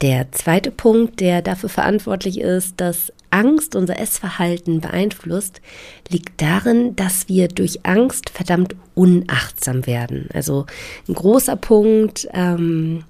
Der 0.00 0.30
zweite 0.30 0.70
Punkt, 0.70 1.20
der 1.20 1.42
dafür 1.42 1.68
verantwortlich 1.68 2.40
ist, 2.40 2.80
dass 2.80 3.12
Angst 3.30 3.74
unser 3.74 3.98
Essverhalten 3.98 4.80
beeinflusst, 4.80 5.60
liegt 6.08 6.40
darin, 6.40 6.94
dass 6.94 7.28
wir 7.28 7.48
durch 7.48 7.84
Angst 7.84 8.30
verdammt 8.30 8.76
unachtsam 8.94 9.86
werden. 9.86 10.28
Also 10.32 10.66
ein 11.08 11.14
großer 11.14 11.56
Punkt, 11.56 12.28
ähm, 12.32 13.04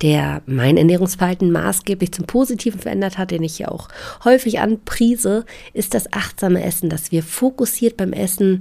der 0.00 0.42
mein 0.46 0.76
Ernährungsverhalten 0.76 1.50
maßgeblich 1.52 2.12
zum 2.12 2.26
Positiven 2.26 2.80
verändert 2.80 3.18
hat, 3.18 3.30
den 3.30 3.42
ich 3.42 3.58
ja 3.58 3.68
auch 3.68 3.88
häufig 4.24 4.60
anpriese, 4.60 5.44
ist 5.74 5.94
das 5.94 6.12
achtsame 6.12 6.62
Essen, 6.64 6.88
dass 6.88 7.12
wir 7.12 7.22
fokussiert 7.22 7.96
beim 7.96 8.12
Essen 8.12 8.60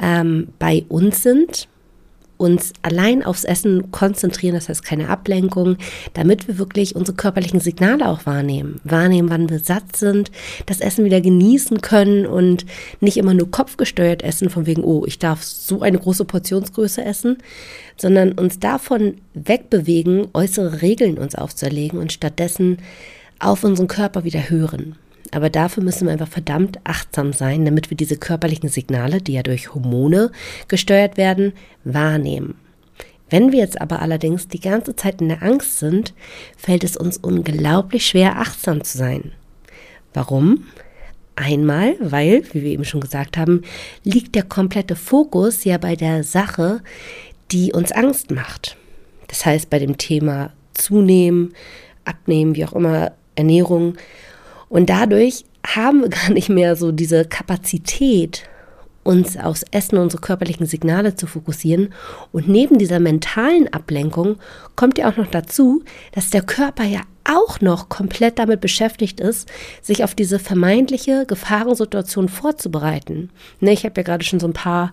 ähm, 0.00 0.48
bei 0.58 0.84
uns 0.88 1.22
sind 1.22 1.68
uns 2.36 2.72
allein 2.82 3.24
aufs 3.24 3.44
Essen 3.44 3.90
konzentrieren, 3.90 4.54
das 4.54 4.68
heißt 4.68 4.84
keine 4.84 5.08
Ablenkung, 5.08 5.76
damit 6.14 6.48
wir 6.48 6.58
wirklich 6.58 6.96
unsere 6.96 7.16
körperlichen 7.16 7.60
Signale 7.60 8.08
auch 8.08 8.26
wahrnehmen. 8.26 8.80
Wahrnehmen, 8.84 9.30
wann 9.30 9.50
wir 9.50 9.60
satt 9.60 9.96
sind, 9.96 10.30
das 10.66 10.80
Essen 10.80 11.04
wieder 11.04 11.20
genießen 11.20 11.80
können 11.80 12.26
und 12.26 12.66
nicht 13.00 13.16
immer 13.16 13.34
nur 13.34 13.50
kopfgesteuert 13.50 14.22
essen, 14.22 14.50
von 14.50 14.66
wegen, 14.66 14.82
oh, 14.84 15.04
ich 15.06 15.18
darf 15.18 15.42
so 15.42 15.82
eine 15.82 15.98
große 15.98 16.24
Portionsgröße 16.24 17.04
essen, 17.04 17.38
sondern 17.96 18.32
uns 18.32 18.58
davon 18.58 19.18
wegbewegen, 19.34 20.28
äußere 20.34 20.82
Regeln 20.82 21.18
uns 21.18 21.34
aufzuerlegen 21.34 21.98
und 21.98 22.12
stattdessen 22.12 22.78
auf 23.38 23.64
unseren 23.64 23.88
Körper 23.88 24.24
wieder 24.24 24.50
hören. 24.50 24.96
Aber 25.32 25.50
dafür 25.50 25.82
müssen 25.82 26.06
wir 26.06 26.12
einfach 26.12 26.28
verdammt 26.28 26.78
achtsam 26.84 27.32
sein, 27.32 27.64
damit 27.64 27.90
wir 27.90 27.96
diese 27.96 28.16
körperlichen 28.16 28.68
Signale, 28.68 29.20
die 29.20 29.32
ja 29.32 29.42
durch 29.42 29.74
Hormone 29.74 30.30
gesteuert 30.68 31.16
werden, 31.16 31.52
wahrnehmen. 31.84 32.54
Wenn 33.30 33.52
wir 33.52 33.60
jetzt 33.60 33.80
aber 33.80 34.02
allerdings 34.02 34.48
die 34.48 34.60
ganze 34.60 34.94
Zeit 34.94 35.20
in 35.20 35.28
der 35.28 35.42
Angst 35.42 35.78
sind, 35.78 36.14
fällt 36.56 36.84
es 36.84 36.96
uns 36.96 37.16
unglaublich 37.16 38.06
schwer, 38.06 38.38
achtsam 38.38 38.84
zu 38.84 38.98
sein. 38.98 39.32
Warum? 40.12 40.66
Einmal, 41.36 41.96
weil, 41.98 42.44
wie 42.52 42.62
wir 42.62 42.70
eben 42.70 42.84
schon 42.84 43.00
gesagt 43.00 43.36
haben, 43.36 43.62
liegt 44.04 44.36
der 44.36 44.44
komplette 44.44 44.94
Fokus 44.94 45.64
ja 45.64 45.78
bei 45.78 45.96
der 45.96 46.22
Sache, 46.22 46.80
die 47.50 47.72
uns 47.72 47.90
Angst 47.90 48.30
macht. 48.30 48.76
Das 49.26 49.44
heißt, 49.44 49.68
bei 49.68 49.80
dem 49.80 49.98
Thema 49.98 50.52
Zunehmen, 50.74 51.54
Abnehmen, 52.04 52.54
wie 52.54 52.64
auch 52.64 52.72
immer, 52.74 53.12
Ernährung 53.34 53.96
und 54.74 54.90
dadurch 54.90 55.44
haben 55.64 56.00
wir 56.00 56.08
gar 56.10 56.30
nicht 56.30 56.48
mehr 56.48 56.74
so 56.74 56.90
diese 56.90 57.24
Kapazität, 57.24 58.42
uns 59.04 59.36
aufs 59.36 59.64
Essen, 59.70 59.98
unsere 59.98 60.20
körperlichen 60.20 60.66
Signale 60.66 61.14
zu 61.14 61.28
fokussieren. 61.28 61.94
Und 62.32 62.48
neben 62.48 62.78
dieser 62.78 62.98
mentalen 62.98 63.72
Ablenkung 63.72 64.36
kommt 64.74 64.98
ja 64.98 65.08
auch 65.08 65.16
noch 65.16 65.28
dazu, 65.28 65.84
dass 66.10 66.30
der 66.30 66.42
Körper 66.42 66.82
ja 66.82 67.02
auch 67.24 67.60
noch 67.60 67.88
komplett 67.88 68.38
damit 68.38 68.60
beschäftigt 68.60 69.20
ist, 69.20 69.50
sich 69.82 70.04
auf 70.04 70.14
diese 70.14 70.38
vermeintliche 70.38 71.24
Gefahrensituation 71.26 72.28
vorzubereiten. 72.28 73.30
Ne, 73.60 73.72
ich 73.72 73.84
habe 73.84 74.00
ja 74.00 74.02
gerade 74.02 74.24
schon 74.24 74.40
so 74.40 74.46
ein 74.46 74.52
paar 74.52 74.92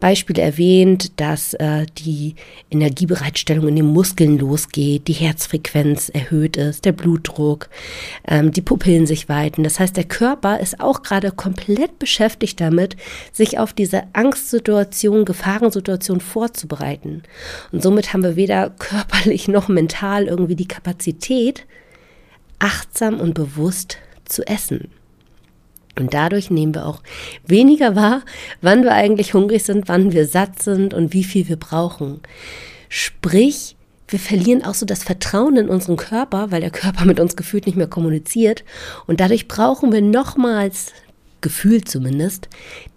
Beispiele 0.00 0.42
erwähnt, 0.42 1.20
dass 1.20 1.54
äh, 1.54 1.86
die 1.98 2.34
Energiebereitstellung 2.70 3.68
in 3.68 3.76
den 3.76 3.86
Muskeln 3.86 4.38
losgeht, 4.38 5.08
die 5.08 5.14
Herzfrequenz 5.14 6.08
erhöht 6.10 6.56
ist, 6.56 6.84
der 6.84 6.92
Blutdruck, 6.92 7.68
ähm, 8.28 8.52
die 8.52 8.60
Pupillen 8.60 9.06
sich 9.06 9.28
weiten. 9.28 9.62
Das 9.62 9.80
heißt, 9.80 9.96
der 9.96 10.04
Körper 10.04 10.60
ist 10.60 10.80
auch 10.80 11.02
gerade 11.02 11.30
komplett 11.30 11.98
beschäftigt 11.98 12.60
damit, 12.60 12.96
sich 13.32 13.58
auf 13.58 13.72
diese 13.72 14.02
Angstsituation, 14.12 15.24
Gefahrensituation 15.24 16.20
vorzubereiten. 16.20 17.22
Und 17.72 17.82
somit 17.82 18.12
haben 18.12 18.22
wir 18.22 18.36
weder 18.36 18.70
körperlich 18.70 19.48
noch 19.48 19.68
mental 19.68 20.26
irgendwie 20.26 20.56
die 20.56 20.68
Kapazität, 20.68 21.65
achtsam 22.58 23.20
und 23.20 23.34
bewusst 23.34 23.98
zu 24.24 24.46
essen. 24.46 24.90
Und 25.98 26.12
dadurch 26.12 26.50
nehmen 26.50 26.74
wir 26.74 26.86
auch 26.86 27.02
weniger 27.46 27.96
wahr, 27.96 28.22
wann 28.60 28.82
wir 28.82 28.92
eigentlich 28.92 29.34
hungrig 29.34 29.64
sind, 29.64 29.88
wann 29.88 30.12
wir 30.12 30.26
satt 30.26 30.62
sind 30.62 30.92
und 30.92 31.14
wie 31.14 31.24
viel 31.24 31.48
wir 31.48 31.56
brauchen. 31.56 32.20
Sprich, 32.88 33.76
wir 34.08 34.18
verlieren 34.18 34.64
auch 34.64 34.74
so 34.74 34.86
das 34.86 35.02
Vertrauen 35.02 35.56
in 35.56 35.68
unseren 35.68 35.96
Körper, 35.96 36.50
weil 36.50 36.60
der 36.60 36.70
Körper 36.70 37.04
mit 37.06 37.18
uns 37.18 37.34
gefühlt 37.34 37.66
nicht 37.66 37.76
mehr 37.76 37.88
kommuniziert. 37.88 38.62
Und 39.06 39.20
dadurch 39.20 39.48
brauchen 39.48 39.90
wir 39.90 40.02
nochmals, 40.02 40.92
gefühlt 41.40 41.88
zumindest, 41.88 42.48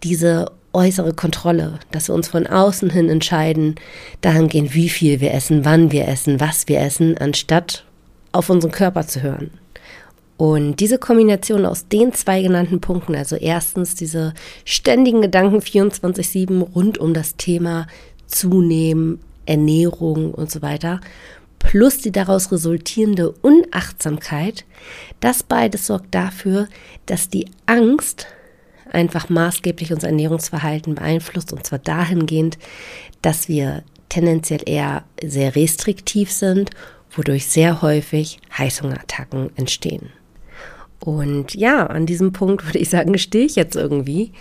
diese 0.03 0.51
äußere 0.73 1.13
Kontrolle, 1.13 1.79
dass 1.91 2.09
wir 2.09 2.15
uns 2.15 2.27
von 2.27 2.45
außen 2.45 2.89
hin 2.91 3.09
entscheiden, 3.09 3.75
dahingehend, 4.21 4.75
wie 4.75 4.89
viel 4.89 5.19
wir 5.19 5.33
essen, 5.33 5.65
wann 5.65 5.91
wir 5.91 6.07
essen, 6.07 6.39
was 6.39 6.67
wir 6.67 6.79
essen, 6.79 7.17
anstatt 7.17 7.85
auf 8.31 8.49
unseren 8.49 8.71
Körper 8.71 9.07
zu 9.07 9.21
hören. 9.21 9.51
Und 10.37 10.79
diese 10.79 10.97
Kombination 10.97 11.65
aus 11.65 11.89
den 11.89 12.13
zwei 12.13 12.41
genannten 12.41 12.79
Punkten, 12.79 13.13
also 13.13 13.35
erstens 13.35 13.95
diese 13.95 14.33
ständigen 14.63 15.21
Gedanken 15.21 15.59
24-7 15.59 16.61
rund 16.73 16.97
um 16.97 17.13
das 17.13 17.35
Thema 17.35 17.87
Zunehmen, 18.27 19.19
Ernährung 19.45 20.33
und 20.33 20.49
so 20.49 20.61
weiter, 20.61 21.01
plus 21.59 21.97
die 21.97 22.13
daraus 22.13 22.51
resultierende 22.53 23.31
Unachtsamkeit, 23.31 24.63
das 25.19 25.43
beides 25.43 25.87
sorgt 25.87 26.15
dafür, 26.15 26.67
dass 27.05 27.29
die 27.29 27.45
Angst 27.65 28.27
einfach 28.89 29.27
maßgeblich 29.27 29.91
unser 29.91 30.07
Ernährungsverhalten 30.07 30.95
beeinflusst 30.95 31.51
und 31.51 31.65
zwar 31.65 31.79
dahingehend, 31.79 32.57
dass 33.21 33.49
wir 33.49 33.83
tendenziell 34.07 34.61
eher 34.65 35.03
sehr 35.21 35.55
restriktiv 35.55 36.31
sind 36.31 36.71
wodurch 37.11 37.47
sehr 37.47 37.81
häufig 37.81 38.39
Heißhungerattacken 38.57 39.51
entstehen. 39.55 40.09
Und 40.99 41.55
ja, 41.55 41.87
an 41.87 42.05
diesem 42.05 42.33
Punkt 42.33 42.65
würde 42.67 42.79
ich 42.79 42.89
sagen, 42.89 43.17
stehe 43.17 43.45
ich 43.45 43.55
jetzt 43.55 43.75
irgendwie. 43.75 44.33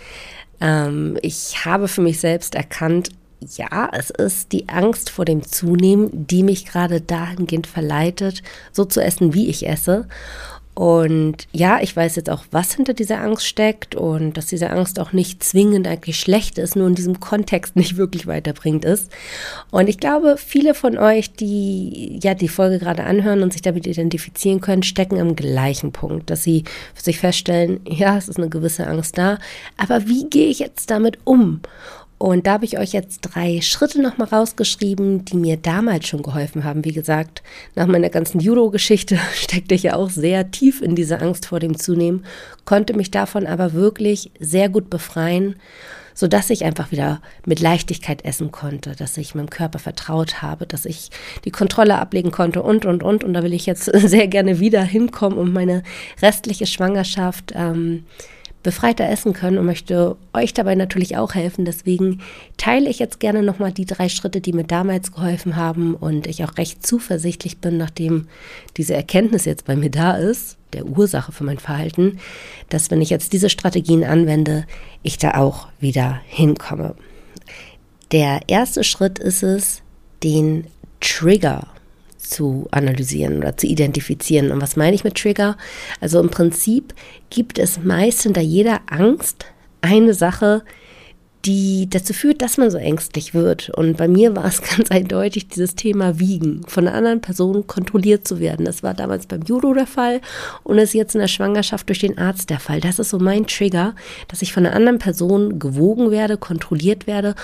Ähm, 0.61 1.17
ich 1.21 1.65
habe 1.65 1.87
für 1.87 2.01
mich 2.01 2.19
selbst 2.19 2.55
erkannt, 2.55 3.11
ja, 3.41 3.89
es 3.93 4.09
ist 4.09 4.51
die 4.51 4.67
Angst 4.67 5.09
vor 5.09 5.23
dem 5.23 5.43
Zunehmen, 5.43 6.27
die 6.27 6.43
mich 6.43 6.65
gerade 6.65 6.99
dahingehend 6.99 7.67
verleitet, 7.67 8.43
so 8.73 8.83
zu 8.83 9.01
essen, 9.01 9.33
wie 9.33 9.47
ich 9.47 9.65
esse. 9.67 10.07
Und 10.75 11.47
ja, 11.51 11.79
ich 11.81 11.93
weiß 11.93 12.15
jetzt 12.15 12.29
auch, 12.29 12.45
was 12.51 12.73
hinter 12.73 12.93
dieser 12.93 13.21
Angst 13.21 13.45
steckt 13.45 13.95
und 13.95 14.37
dass 14.37 14.45
diese 14.45 14.69
Angst 14.69 14.97
auch 14.99 15.11
nicht 15.11 15.43
zwingend 15.43 15.87
eigentlich 15.87 16.17
schlecht 16.19 16.57
ist, 16.57 16.77
nur 16.77 16.87
in 16.87 16.95
diesem 16.95 17.19
Kontext 17.19 17.75
nicht 17.75 17.97
wirklich 17.97 18.27
weiterbringt 18.27 18.85
ist. 18.85 19.11
Und 19.71 19.89
ich 19.89 19.97
glaube, 19.97 20.37
viele 20.37 20.73
von 20.73 20.97
euch, 20.97 21.33
die 21.33 22.19
ja 22.23 22.33
die 22.33 22.47
Folge 22.47 22.79
gerade 22.79 23.03
anhören 23.03 23.43
und 23.43 23.51
sich 23.51 23.61
damit 23.61 23.87
identifizieren 23.87 24.61
können, 24.61 24.83
stecken 24.83 25.19
am 25.19 25.35
gleichen 25.35 25.91
Punkt, 25.91 26.29
dass 26.29 26.43
sie 26.43 26.63
für 26.93 27.03
sich 27.03 27.19
feststellen, 27.19 27.81
ja, 27.85 28.17
es 28.17 28.29
ist 28.29 28.37
eine 28.37 28.49
gewisse 28.49 28.87
Angst 28.87 29.17
da, 29.17 29.37
aber 29.75 30.07
wie 30.07 30.29
gehe 30.29 30.47
ich 30.47 30.59
jetzt 30.59 30.89
damit 30.91 31.17
um? 31.25 31.61
Und 32.19 32.47
da 32.47 32.51
habe 32.51 32.65
ich 32.65 32.77
euch 32.77 32.91
jetzt 32.91 33.21
drei 33.21 33.61
Schritte 33.61 34.01
nochmal 34.01 34.27
rausgeschrieben, 34.27 35.23
die 35.23 35.37
mir 35.37 35.55
damals 35.55 36.05
schon 36.05 36.21
geholfen 36.21 36.65
haben. 36.65 36.83
Wie 36.83 36.91
gesagt, 36.91 37.41
nach 37.75 37.87
meiner 37.87 38.09
ganzen 38.09 38.41
Judo-Geschichte 38.41 39.17
steckte 39.33 39.73
ich 39.73 39.83
ja 39.83 39.95
auch 39.95 40.09
sehr 40.09 40.51
tief 40.51 40.81
in 40.81 40.95
diese 40.95 41.21
Angst 41.21 41.45
vor 41.45 41.61
dem 41.61 41.79
Zunehmen, 41.79 42.25
konnte 42.65 42.93
mich 42.93 43.09
davon 43.09 43.47
aber 43.47 43.71
wirklich 43.71 44.31
sehr 44.37 44.67
gut 44.67 44.89
befreien, 44.89 45.55
sodass 46.13 46.49
ich 46.49 46.65
einfach 46.65 46.91
wieder 46.91 47.21
mit 47.45 47.61
Leichtigkeit 47.61 48.25
essen 48.25 48.51
konnte, 48.51 48.97
dass 48.97 49.15
ich 49.15 49.33
meinem 49.33 49.49
Körper 49.49 49.79
vertraut 49.79 50.41
habe, 50.41 50.65
dass 50.65 50.83
ich 50.83 51.11
die 51.45 51.51
Kontrolle 51.51 51.99
ablegen 51.99 52.31
konnte 52.31 52.61
und, 52.61 52.85
und, 52.85 53.01
und. 53.01 53.23
Und 53.23 53.33
da 53.33 53.43
will 53.43 53.53
ich 53.53 53.65
jetzt 53.65 53.85
sehr 53.93 54.27
gerne 54.27 54.59
wieder 54.59 54.83
hinkommen 54.83 55.37
und 55.37 55.53
meine 55.53 55.83
restliche 56.21 56.65
Schwangerschaft 56.65 57.53
ähm, 57.55 58.03
befreiter 58.63 59.09
essen 59.09 59.33
können 59.33 59.57
und 59.57 59.65
möchte 59.65 60.17
euch 60.33 60.53
dabei 60.53 60.75
natürlich 60.75 61.17
auch 61.17 61.33
helfen. 61.33 61.65
Deswegen 61.65 62.21
teile 62.57 62.89
ich 62.89 62.99
jetzt 62.99 63.19
gerne 63.19 63.41
nochmal 63.41 63.71
die 63.71 63.85
drei 63.85 64.09
Schritte, 64.09 64.41
die 64.41 64.53
mir 64.53 64.65
damals 64.65 65.13
geholfen 65.13 65.55
haben 65.55 65.95
und 65.95 66.27
ich 66.27 66.43
auch 66.43 66.57
recht 66.57 66.85
zuversichtlich 66.85 67.59
bin, 67.59 67.77
nachdem 67.77 68.27
diese 68.77 68.95
Erkenntnis 68.95 69.45
jetzt 69.45 69.65
bei 69.65 69.75
mir 69.75 69.89
da 69.89 70.17
ist, 70.17 70.57
der 70.73 70.85
Ursache 70.85 71.31
für 71.31 71.43
mein 71.43 71.57
Verhalten, 71.57 72.19
dass 72.69 72.91
wenn 72.91 73.01
ich 73.01 73.09
jetzt 73.09 73.33
diese 73.33 73.49
Strategien 73.49 74.03
anwende, 74.03 74.65
ich 75.03 75.17
da 75.17 75.35
auch 75.35 75.67
wieder 75.79 76.19
hinkomme. 76.27 76.95
Der 78.11 78.41
erste 78.47 78.83
Schritt 78.83 79.19
ist 79.19 79.43
es, 79.43 79.81
den 80.21 80.67
Trigger 80.99 81.67
zu 82.19 82.67
analysieren 82.71 83.37
oder 83.37 83.57
zu 83.57 83.65
identifizieren. 83.65 84.51
Und 84.51 84.61
was 84.61 84.75
meine 84.75 84.95
ich 84.95 85.03
mit 85.03 85.15
Trigger? 85.15 85.57
Also 85.99 86.19
im 86.19 86.29
Prinzip 86.29 86.93
gibt 87.29 87.57
es 87.57 87.81
meist 87.83 88.23
hinter 88.23 88.41
jeder 88.41 88.81
Angst 88.87 89.45
eine 89.81 90.13
Sache, 90.13 90.63
die 91.45 91.89
dazu 91.89 92.13
führt, 92.13 92.41
dass 92.41 92.57
man 92.57 92.69
so 92.69 92.77
ängstlich 92.77 93.33
wird. 93.33 93.69
Und 93.69 93.95
bei 93.95 94.09
mir 94.09 94.35
war 94.35 94.45
es 94.45 94.61
ganz 94.77 94.91
eindeutig 94.91 95.47
dieses 95.47 95.75
Thema 95.75 96.19
Wiegen, 96.19 96.63
von 96.67 96.87
einer 96.87 96.97
anderen 96.97 97.21
Person 97.21 97.65
kontrolliert 97.65 98.27
zu 98.27 98.39
werden. 98.39 98.65
Das 98.65 98.83
war 98.83 98.93
damals 98.93 99.25
beim 99.25 99.43
Judo 99.43 99.73
der 99.73 99.87
Fall 99.87 100.19
und 100.63 100.77
ist 100.77 100.93
jetzt 100.93 101.15
in 101.15 101.21
der 101.21 101.27
Schwangerschaft 101.27 101.87
durch 101.87 101.99
den 101.99 102.17
Arzt 102.17 102.49
der 102.49 102.59
Fall. 102.59 102.81
Das 102.81 102.99
ist 102.99 103.09
so 103.09 103.19
mein 103.19 103.47
Trigger, 103.47 103.95
dass 104.27 104.41
ich 104.41 104.51
von 104.51 104.65
einer 104.65 104.75
anderen 104.75 104.99
Person 104.99 105.59
gewogen 105.59 106.11
werde, 106.11 106.37
kontrolliert 106.37 107.07
werde 107.07 107.35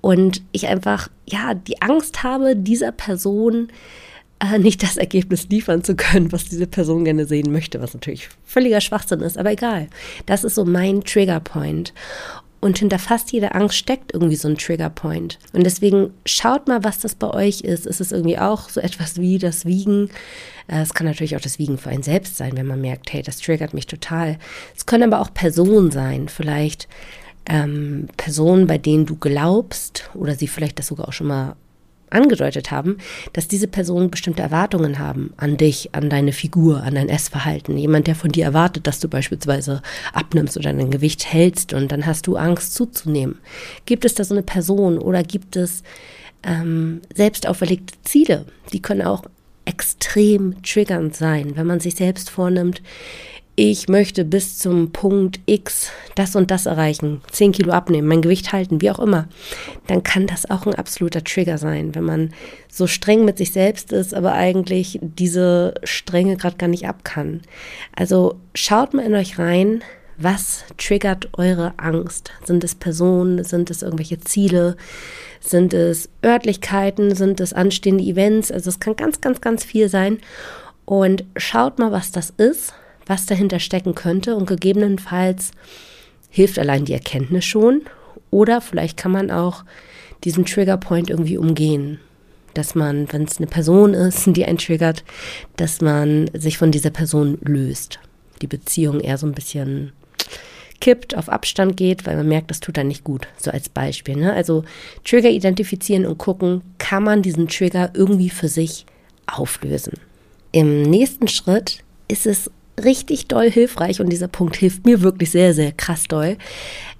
und 0.00 0.42
ich 0.50 0.66
einfach, 0.66 1.08
ja, 1.24 1.54
die 1.54 1.80
Angst 1.80 2.24
habe, 2.24 2.56
dieser 2.56 2.90
Person 2.90 3.68
äh, 3.68 4.03
nicht 4.58 4.82
das 4.82 4.96
Ergebnis 4.96 5.48
liefern 5.48 5.84
zu 5.84 5.94
können, 5.94 6.32
was 6.32 6.44
diese 6.44 6.66
Person 6.66 7.04
gerne 7.04 7.26
sehen 7.26 7.52
möchte, 7.52 7.80
was 7.80 7.94
natürlich 7.94 8.28
völliger 8.44 8.80
Schwachsinn 8.80 9.20
ist, 9.20 9.38
aber 9.38 9.52
egal. 9.52 9.88
Das 10.26 10.44
ist 10.44 10.54
so 10.54 10.64
mein 10.64 11.02
Triggerpoint. 11.04 11.92
Und 12.60 12.78
hinter 12.78 12.98
fast 12.98 13.30
jeder 13.30 13.54
Angst 13.54 13.76
steckt 13.76 14.14
irgendwie 14.14 14.36
so 14.36 14.48
ein 14.48 14.56
Triggerpoint. 14.56 15.38
Und 15.52 15.64
deswegen 15.64 16.14
schaut 16.24 16.66
mal, 16.66 16.82
was 16.82 16.98
das 16.98 17.14
bei 17.14 17.28
euch 17.28 17.60
ist. 17.60 17.84
Ist 17.84 18.00
es 18.00 18.10
irgendwie 18.10 18.38
auch 18.38 18.70
so 18.70 18.80
etwas 18.80 19.18
wie 19.18 19.36
das 19.38 19.66
Wiegen? 19.66 20.08
Äh, 20.66 20.80
es 20.80 20.94
kann 20.94 21.06
natürlich 21.06 21.36
auch 21.36 21.42
das 21.42 21.58
Wiegen 21.58 21.76
für 21.76 21.90
einen 21.90 22.02
selbst 22.02 22.38
sein, 22.38 22.56
wenn 22.56 22.66
man 22.66 22.80
merkt, 22.80 23.12
hey, 23.12 23.22
das 23.22 23.36
triggert 23.36 23.74
mich 23.74 23.86
total. 23.86 24.38
Es 24.74 24.86
können 24.86 25.12
aber 25.12 25.20
auch 25.20 25.34
Personen 25.34 25.90
sein. 25.90 26.30
Vielleicht 26.30 26.88
ähm, 27.46 28.08
Personen, 28.16 28.66
bei 28.66 28.78
denen 28.78 29.04
du 29.04 29.16
glaubst 29.16 30.08
oder 30.14 30.34
sie 30.34 30.48
vielleicht 30.48 30.78
das 30.78 30.86
sogar 30.86 31.08
auch 31.08 31.12
schon 31.12 31.26
mal 31.26 31.56
angedeutet 32.14 32.70
haben, 32.70 32.98
dass 33.32 33.48
diese 33.48 33.68
Personen 33.68 34.10
bestimmte 34.10 34.42
Erwartungen 34.42 34.98
haben 34.98 35.32
an 35.36 35.56
dich, 35.56 35.90
an 35.92 36.10
deine 36.10 36.32
Figur, 36.32 36.82
an 36.82 36.94
dein 36.94 37.08
Essverhalten. 37.08 37.76
Jemand, 37.76 38.06
der 38.06 38.14
von 38.14 38.32
dir 38.32 38.44
erwartet, 38.44 38.86
dass 38.86 39.00
du 39.00 39.08
beispielsweise 39.08 39.82
abnimmst 40.12 40.56
oder 40.56 40.72
dein 40.72 40.90
Gewicht 40.90 41.32
hältst 41.32 41.72
und 41.72 41.92
dann 41.92 42.06
hast 42.06 42.26
du 42.26 42.36
Angst 42.36 42.74
zuzunehmen. 42.74 43.38
Gibt 43.86 44.04
es 44.04 44.14
da 44.14 44.24
so 44.24 44.34
eine 44.34 44.42
Person 44.42 44.98
oder 44.98 45.22
gibt 45.22 45.56
es 45.56 45.82
ähm, 46.42 47.00
selbst 47.14 47.46
auferlegte 47.46 47.94
Ziele? 48.02 48.46
Die 48.72 48.80
können 48.80 49.02
auch 49.02 49.24
extrem 49.64 50.62
triggernd 50.62 51.16
sein, 51.16 51.56
wenn 51.56 51.66
man 51.66 51.80
sich 51.80 51.94
selbst 51.94 52.30
vornimmt, 52.30 52.82
ich 53.56 53.88
möchte 53.88 54.24
bis 54.24 54.58
zum 54.58 54.90
Punkt 54.90 55.38
X 55.46 55.90
das 56.16 56.34
und 56.34 56.50
das 56.50 56.66
erreichen, 56.66 57.20
10 57.30 57.52
Kilo 57.52 57.72
abnehmen, 57.72 58.08
mein 58.08 58.22
Gewicht 58.22 58.52
halten, 58.52 58.80
wie 58.80 58.90
auch 58.90 58.98
immer, 58.98 59.28
dann 59.86 60.02
kann 60.02 60.26
das 60.26 60.50
auch 60.50 60.66
ein 60.66 60.74
absoluter 60.74 61.22
Trigger 61.22 61.58
sein, 61.58 61.94
wenn 61.94 62.04
man 62.04 62.30
so 62.68 62.86
streng 62.86 63.24
mit 63.24 63.38
sich 63.38 63.52
selbst 63.52 63.92
ist, 63.92 64.12
aber 64.12 64.32
eigentlich 64.32 64.98
diese 65.02 65.74
Strenge 65.84 66.36
gerade 66.36 66.56
gar 66.56 66.68
nicht 66.68 66.86
ab 66.86 67.04
kann. 67.04 67.42
Also 67.94 68.40
schaut 68.54 68.92
mal 68.92 69.06
in 69.06 69.14
euch 69.14 69.38
rein, 69.38 69.82
was 70.16 70.64
triggert 70.78 71.28
eure 71.38 71.74
Angst? 71.76 72.30
Sind 72.44 72.62
es 72.62 72.74
Personen? 72.74 73.42
Sind 73.42 73.70
es 73.70 73.82
irgendwelche 73.82 74.20
Ziele? 74.20 74.76
Sind 75.40 75.74
es 75.74 76.08
Örtlichkeiten? 76.24 77.16
Sind 77.16 77.40
es 77.40 77.52
anstehende 77.52 78.04
Events? 78.04 78.52
Also 78.52 78.70
es 78.70 78.78
kann 78.78 78.94
ganz, 78.94 79.20
ganz, 79.20 79.40
ganz 79.40 79.64
viel 79.64 79.88
sein. 79.88 80.18
Und 80.84 81.24
schaut 81.36 81.80
mal, 81.80 81.90
was 81.90 82.12
das 82.12 82.30
ist 82.30 82.74
was 83.06 83.26
dahinter 83.26 83.58
stecken 83.58 83.94
könnte 83.94 84.36
und 84.36 84.46
gegebenenfalls 84.46 85.52
hilft 86.30 86.58
allein 86.58 86.84
die 86.84 86.92
Erkenntnis 86.92 87.44
schon 87.44 87.82
oder 88.30 88.60
vielleicht 88.60 88.96
kann 88.96 89.12
man 89.12 89.30
auch 89.30 89.64
diesen 90.24 90.44
Triggerpoint 90.44 91.10
irgendwie 91.10 91.38
umgehen. 91.38 92.00
Dass 92.54 92.74
man, 92.74 93.12
wenn 93.12 93.24
es 93.24 93.38
eine 93.38 93.46
Person 93.46 93.94
ist, 93.94 94.26
die 94.26 94.44
einen 94.44 94.58
triggert, 94.58 95.04
dass 95.56 95.80
man 95.80 96.30
sich 96.34 96.56
von 96.56 96.70
dieser 96.70 96.90
Person 96.90 97.38
löst. 97.42 97.98
Die 98.42 98.46
Beziehung 98.46 99.00
eher 99.00 99.18
so 99.18 99.26
ein 99.26 99.32
bisschen 99.32 99.92
kippt, 100.80 101.16
auf 101.16 101.28
Abstand 101.28 101.76
geht, 101.76 102.06
weil 102.06 102.16
man 102.16 102.28
merkt, 102.28 102.50
das 102.50 102.60
tut 102.60 102.76
dann 102.76 102.88
nicht 102.88 103.04
gut. 103.04 103.26
So 103.38 103.50
als 103.50 103.68
Beispiel. 103.68 104.16
Ne? 104.16 104.32
Also 104.32 104.64
Trigger 105.04 105.30
identifizieren 105.30 106.06
und 106.06 106.18
gucken, 106.18 106.62
kann 106.78 107.02
man 107.02 107.22
diesen 107.22 107.48
Trigger 107.48 107.90
irgendwie 107.94 108.30
für 108.30 108.48
sich 108.48 108.86
auflösen. 109.26 109.94
Im 110.52 110.82
nächsten 110.82 111.28
Schritt 111.28 111.78
ist 112.08 112.26
es 112.26 112.50
richtig 112.82 113.28
doll 113.28 113.50
hilfreich 113.50 114.00
und 114.00 114.10
dieser 114.10 114.28
Punkt 114.28 114.56
hilft 114.56 114.84
mir 114.86 115.02
wirklich 115.02 115.30
sehr, 115.30 115.54
sehr 115.54 115.72
krass 115.72 116.04
doll, 116.04 116.36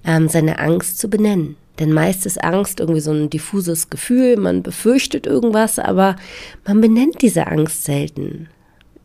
ähm, 0.04 0.28
seine 0.28 0.58
Angst 0.58 0.98
zu 0.98 1.08
benennen. 1.08 1.56
Denn 1.78 1.92
meist 1.92 2.24
ist 2.24 2.42
Angst 2.42 2.78
irgendwie 2.78 3.00
so 3.00 3.12
ein 3.12 3.30
diffuses 3.30 3.90
Gefühl, 3.90 4.36
man 4.36 4.62
befürchtet 4.62 5.26
irgendwas, 5.26 5.78
aber 5.78 6.16
man 6.64 6.80
benennt 6.80 7.20
diese 7.22 7.48
Angst 7.48 7.84
selten. 7.84 8.48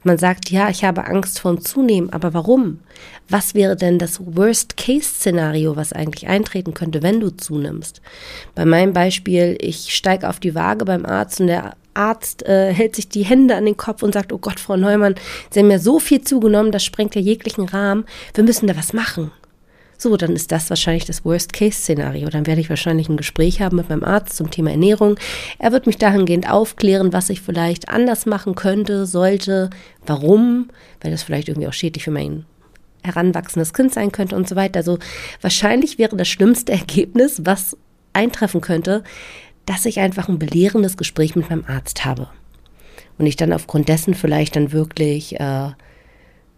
Man 0.04 0.18
sagt, 0.18 0.50
ja, 0.50 0.70
ich 0.70 0.86
habe 0.86 1.08
Angst 1.08 1.40
vorm 1.40 1.60
Zunehmen, 1.60 2.14
aber 2.14 2.34
warum? 2.34 2.80
Was 3.28 3.54
wäre 3.54 3.76
denn 3.76 4.00
das 4.00 4.22
Worst-Case-Szenario, 4.24 5.76
was 5.76 5.92
eigentlich 5.92 6.28
eintreten 6.30 6.74
könnte, 6.74 7.04
wenn 7.04 7.20
du 7.20 7.32
zunimmst? 7.32 8.02
Bei 8.56 8.64
meinem 8.66 8.94
Beispiel, 8.94 9.58
ich 9.60 9.94
steige 9.94 10.30
auf 10.30 10.40
die 10.40 10.56
Waage 10.56 10.86
beim 10.86 11.06
Arzt 11.06 11.42
und 11.42 11.48
der 11.48 11.76
Arzt 12.00 12.46
äh, 12.48 12.74
hält 12.74 12.96
sich 12.96 13.10
die 13.10 13.24
Hände 13.24 13.56
an 13.56 13.66
den 13.66 13.78
Kopf 13.78 14.02
und 14.02 14.14
sagt, 14.14 14.32
oh 14.32 14.38
Gott, 14.38 14.60
Frau 14.60 14.78
Neumann, 14.78 15.16
Sie 15.52 15.60
haben 15.60 15.70
ja 15.70 15.80
so 15.80 16.00
viel 16.00 16.22
zugenommen, 16.22 16.72
das 16.72 16.84
sprengt 16.84 17.16
ja 17.16 17.22
jeglichen 17.22 17.66
Rahmen, 17.66 18.06
wir 18.34 18.44
müssen 18.44 18.68
da 18.68 18.78
was 18.78 18.94
machen. 18.94 19.32
So, 20.02 20.16
dann 20.16 20.32
ist 20.32 20.54
das 20.54 20.70
wahrscheinlich 20.70 21.04
das 21.04 21.26
Worst-Case-Szenario. 21.26 22.30
Dann 22.30 22.48
werde 22.48 22.62
ich 22.62 22.70
wahrscheinlich 22.70 23.10
ein 23.10 23.18
Gespräch 23.18 23.60
haben 23.60 23.76
mit 23.76 23.90
meinem 23.90 24.06
Arzt 24.06 24.38
zum 24.38 24.50
Thema 24.50 24.72
Ernährung. 24.72 25.18
Er 25.58 25.74
wird 25.74 25.88
mich 25.88 25.98
dahingehend 25.98 26.50
aufklären, 26.50 27.12
was 27.12 27.30
ich 27.30 27.42
vielleicht 27.42 27.90
anders 27.90 28.26
machen 28.26 28.56
könnte, 28.56 29.06
sollte, 29.06 29.70
warum, 30.06 30.70
weil 31.02 31.12
das 31.12 31.24
vielleicht 31.24 31.50
irgendwie 31.50 31.68
auch 31.68 31.74
schädlich 31.74 32.06
für 32.06 32.12
mein 32.12 32.46
heranwachsendes 33.04 33.74
Kind 33.74 33.94
sein 33.94 34.14
könnte 34.14 34.38
und 34.38 34.48
so 34.48 34.56
weiter. 34.56 34.78
Also 34.78 35.00
wahrscheinlich 35.42 35.98
wäre 35.98 36.16
das 36.16 36.30
schlimmste 36.30 36.72
Ergebnis, 36.80 37.42
was 37.44 37.76
eintreffen 38.14 38.62
könnte, 38.62 39.04
dass 39.70 39.86
ich 39.86 40.00
einfach 40.00 40.28
ein 40.28 40.40
belehrendes 40.40 40.98
Gespräch 40.98 41.36
mit 41.36 41.52
meinem 41.52 41.64
Arzt 41.68 42.04
habe. 42.04 42.28
Und 43.20 43.28
ich 43.28 43.36
dann 43.36 43.54
aufgrund 43.54 43.88
dessen 43.88 44.16
vielleicht 44.16 44.56
dann 44.56 44.72
wirklich 44.72 45.40
äh, 45.40 45.70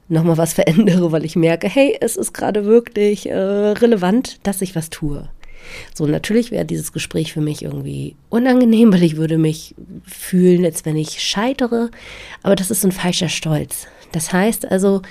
nochmal 0.07 0.37
was 0.37 0.53
verändere, 0.61 1.11
weil 1.11 1.25
ich 1.25 1.35
merke, 1.35 1.67
hey, 1.67 1.97
es 1.99 2.15
ist 2.15 2.33
gerade 2.33 2.63
wirklich 2.63 3.29
äh, 3.29 3.35
relevant, 3.35 4.39
dass 4.43 4.61
ich 4.61 4.77
was 4.77 4.89
tue. 4.89 5.27
So, 5.93 6.07
natürlich 6.07 6.51
wäre 6.51 6.63
dieses 6.63 6.93
Gespräch 6.93 7.33
für 7.33 7.41
mich 7.41 7.63
irgendwie 7.63 8.15
unangenehm, 8.29 8.93
weil 8.93 9.03
ich 9.03 9.17
würde 9.17 9.37
mich 9.37 9.75
fühlen, 10.05 10.63
als 10.63 10.85
wenn 10.85 10.95
ich 10.95 11.21
scheitere. 11.21 11.91
Aber 12.43 12.55
das 12.55 12.71
ist 12.71 12.85
ein 12.85 12.93
falscher 12.93 13.29
Stolz. 13.29 13.87
Das 14.13 14.31
heißt 14.31 14.71
also, 14.71 15.01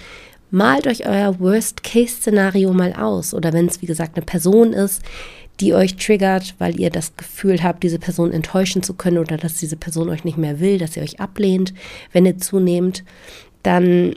malt 0.50 0.86
euch 0.86 1.06
euer 1.06 1.38
Worst-Case-Szenario 1.38 2.72
mal 2.72 2.94
aus. 2.94 3.34
Oder 3.34 3.52
wenn 3.52 3.66
es, 3.66 3.82
wie 3.82 3.86
gesagt, 3.86 4.16
eine 4.16 4.24
Person 4.24 4.72
ist, 4.72 5.02
die 5.60 5.74
euch 5.74 5.96
triggert, 5.96 6.54
weil 6.58 6.80
ihr 6.80 6.90
das 6.90 7.16
Gefühl 7.16 7.62
habt, 7.62 7.82
diese 7.82 7.98
Person 7.98 8.32
enttäuschen 8.32 8.82
zu 8.82 8.94
können 8.94 9.18
oder 9.18 9.36
dass 9.36 9.54
diese 9.54 9.76
Person 9.76 10.08
euch 10.08 10.24
nicht 10.24 10.38
mehr 10.38 10.60
will, 10.60 10.78
dass 10.78 10.96
ihr 10.96 11.02
euch 11.02 11.20
ablehnt, 11.20 11.74
wenn 12.12 12.26
ihr 12.26 12.38
zunehmt, 12.38 13.04
dann 13.62 14.14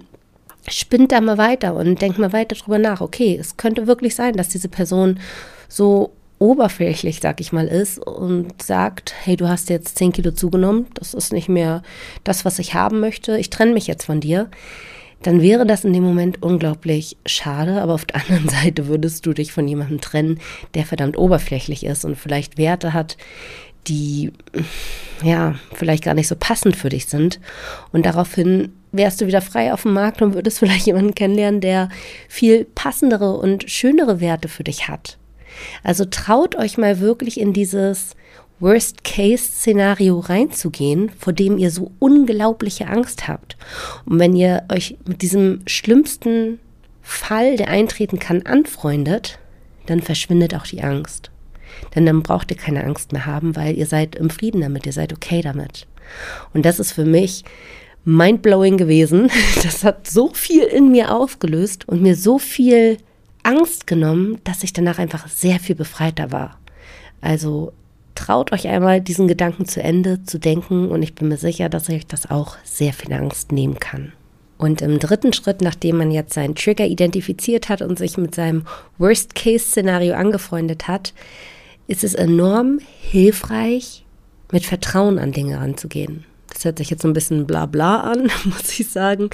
spinnt 0.70 1.12
da 1.12 1.20
mal 1.20 1.38
weiter 1.38 1.76
und 1.76 2.02
denkt 2.02 2.18
mal 2.18 2.34
weiter 2.34 2.56
drüber 2.56 2.80
nach. 2.80 3.02
Okay, 3.02 3.38
es 3.40 3.58
könnte 3.58 3.88
wirklich 3.88 4.16
sein, 4.16 4.36
dass 4.36 4.48
diese 4.48 4.70
Person 4.70 5.20
so 5.68 6.14
oberflächlich, 6.40 7.20
sag 7.22 7.40
ich 7.40 7.52
mal, 7.54 7.68
ist 7.68 8.00
und 8.00 8.62
sagt, 8.62 9.14
hey, 9.24 9.36
du 9.36 9.48
hast 9.48 9.70
jetzt 9.70 9.98
10 9.98 10.14
Kilo 10.14 10.32
zugenommen, 10.32 10.88
das 10.94 11.14
ist 11.14 11.34
nicht 11.34 11.50
mehr 11.50 11.84
das, 12.24 12.46
was 12.46 12.60
ich 12.60 12.74
haben 12.74 13.00
möchte, 13.00 13.38
ich 13.38 13.50
trenne 13.50 13.74
mich 13.74 13.88
jetzt 13.88 14.06
von 14.06 14.20
dir 14.20 14.50
dann 15.24 15.42
wäre 15.42 15.66
das 15.66 15.84
in 15.84 15.94
dem 15.94 16.04
Moment 16.04 16.42
unglaublich 16.44 17.18
schade, 17.26 17.82
aber 17.82 17.94
auf 17.94 18.06
der 18.06 18.22
anderen 18.22 18.50
Seite 18.64 18.88
würdest 18.88 19.26
du 19.26 19.34
dich 19.34 19.52
von 19.52 19.68
jemandem 19.68 20.02
trennen, 20.02 20.40
der 20.74 20.86
verdammt 20.86 21.18
oberflächlich 21.18 21.86
ist 21.86 22.06
und 22.06 22.18
vielleicht 22.18 22.58
Werte 22.58 22.94
hat, 22.94 23.18
die 23.88 24.32
ja 25.24 25.56
vielleicht 25.74 26.04
gar 26.04 26.14
nicht 26.14 26.28
so 26.28 26.36
passend 26.36 26.76
für 26.76 26.90
dich 26.90 27.08
sind. 27.08 27.40
Und 27.92 28.06
daraufhin 28.06 28.74
wärst 28.92 29.22
du 29.22 29.28
wieder 29.28 29.42
frei 29.42 29.74
auf 29.74 29.84
dem 29.84 29.94
Markt 29.94 30.22
und 30.22 30.34
würdest 30.34 30.60
vielleicht 30.60 30.86
jemanden 30.86 31.16
kennenlernen, 31.16 31.62
der 31.62 31.90
viel 32.30 32.66
passendere 32.66 33.38
und 33.38 33.70
schönere 33.70 34.22
Werte 34.22 34.48
für 34.48 34.64
dich 34.64 34.88
hat. 34.88 35.18
Also 35.84 36.06
traut 36.06 36.56
euch 36.56 36.78
mal 36.78 37.00
wirklich 37.00 37.40
in 37.40 37.54
dieses 37.54 38.16
Worst-Case-Szenario 38.60 40.20
reinzugehen, 40.20 41.12
vor 41.18 41.34
dem 41.34 41.58
ihr 41.58 41.72
so 41.72 41.92
unglaubliche 42.00 42.88
Angst 42.88 43.28
habt. 43.28 43.58
Und 44.06 44.20
wenn 44.20 44.36
ihr 44.36 44.64
euch 44.72 44.98
mit 45.06 45.22
diesem 45.22 45.62
schlimmsten 45.68 46.60
Fall, 47.02 47.58
der 47.58 47.70
eintreten 47.70 48.20
kann, 48.20 48.44
anfreundet, 48.44 49.40
dann 49.86 50.02
verschwindet 50.02 50.56
auch 50.56 50.66
die 50.66 50.82
Angst. 50.82 51.32
Denn 51.96 52.06
dann 52.06 52.24
braucht 52.24 52.52
ihr 52.52 52.58
keine 52.58 52.84
Angst 52.84 53.12
mehr 53.12 53.26
haben, 53.26 53.56
weil 53.56 53.78
ihr 53.78 53.86
seid 53.86 54.16
im 54.16 54.30
Frieden 54.30 54.62
damit, 54.62 54.86
ihr 54.86 54.94
seid 54.94 55.12
okay 55.12 55.42
damit. 55.42 55.88
Und 56.54 56.66
das 56.66 56.80
ist 56.80 56.94
für 56.94 57.06
mich 57.06 57.44
mindblowing 58.06 58.78
gewesen. 58.78 59.30
Das 59.64 59.84
hat 59.84 60.08
so 60.10 60.30
viel 60.34 60.64
in 60.64 60.92
mir 60.92 61.16
aufgelöst 61.16 61.88
und 61.88 62.02
mir 62.02 62.16
so 62.16 62.38
viel 62.40 62.98
Angst 63.44 63.88
genommen, 63.88 64.40
dass 64.44 64.64
ich 64.64 64.74
danach 64.74 65.00
einfach 65.00 65.28
sehr 65.28 65.60
viel 65.60 65.76
befreiter 65.76 66.32
war. 66.32 66.60
Also 67.22 67.74
traut 68.16 68.52
euch 68.52 68.68
einmal, 68.68 69.02
diesen 69.02 69.28
Gedanken 69.28 69.66
zu 69.66 69.82
Ende 69.82 70.24
zu 70.24 70.40
denken 70.40 70.90
und 70.90 71.04
ich 71.04 71.16
bin 71.16 71.28
mir 71.28 71.38
sicher, 71.38 71.70
dass 71.70 71.90
euch 71.90 72.08
das 72.08 72.30
auch 72.30 72.58
sehr 72.64 72.94
viel 72.94 73.14
Angst 73.14 73.52
nehmen 73.52 73.80
kann. 73.80 74.14
Und 74.58 74.82
im 74.82 75.00
dritten 75.00 75.34
Schritt, 75.34 75.62
nachdem 75.62 75.98
man 75.98 76.12
jetzt 76.12 76.34
seinen 76.34 76.56
Trigger 76.56 76.86
identifiziert 76.86 77.70
hat 77.70 77.82
und 77.82 77.98
sich 77.98 78.18
mit 78.18 78.34
seinem 78.34 78.66
Worst-Case-Szenario 78.98 80.14
angefreundet 80.14 80.88
hat, 80.88 81.14
ist 81.88 82.04
es 82.04 82.14
enorm 82.14 82.80
hilfreich, 83.02 84.06
mit 84.52 84.66
Vertrauen 84.66 85.20
an 85.20 85.32
Dinge 85.32 85.58
ranzugehen. 85.58 86.26
Das 86.54 86.64
hört 86.64 86.78
sich 86.78 86.92
jetzt 86.92 87.02
so 87.02 87.08
ein 87.08 87.14
bisschen 87.14 87.48
bla 87.48 87.66
bla 87.66 88.02
an, 88.02 88.32
muss 88.46 88.80
ich 88.80 88.90
sagen. 88.90 89.30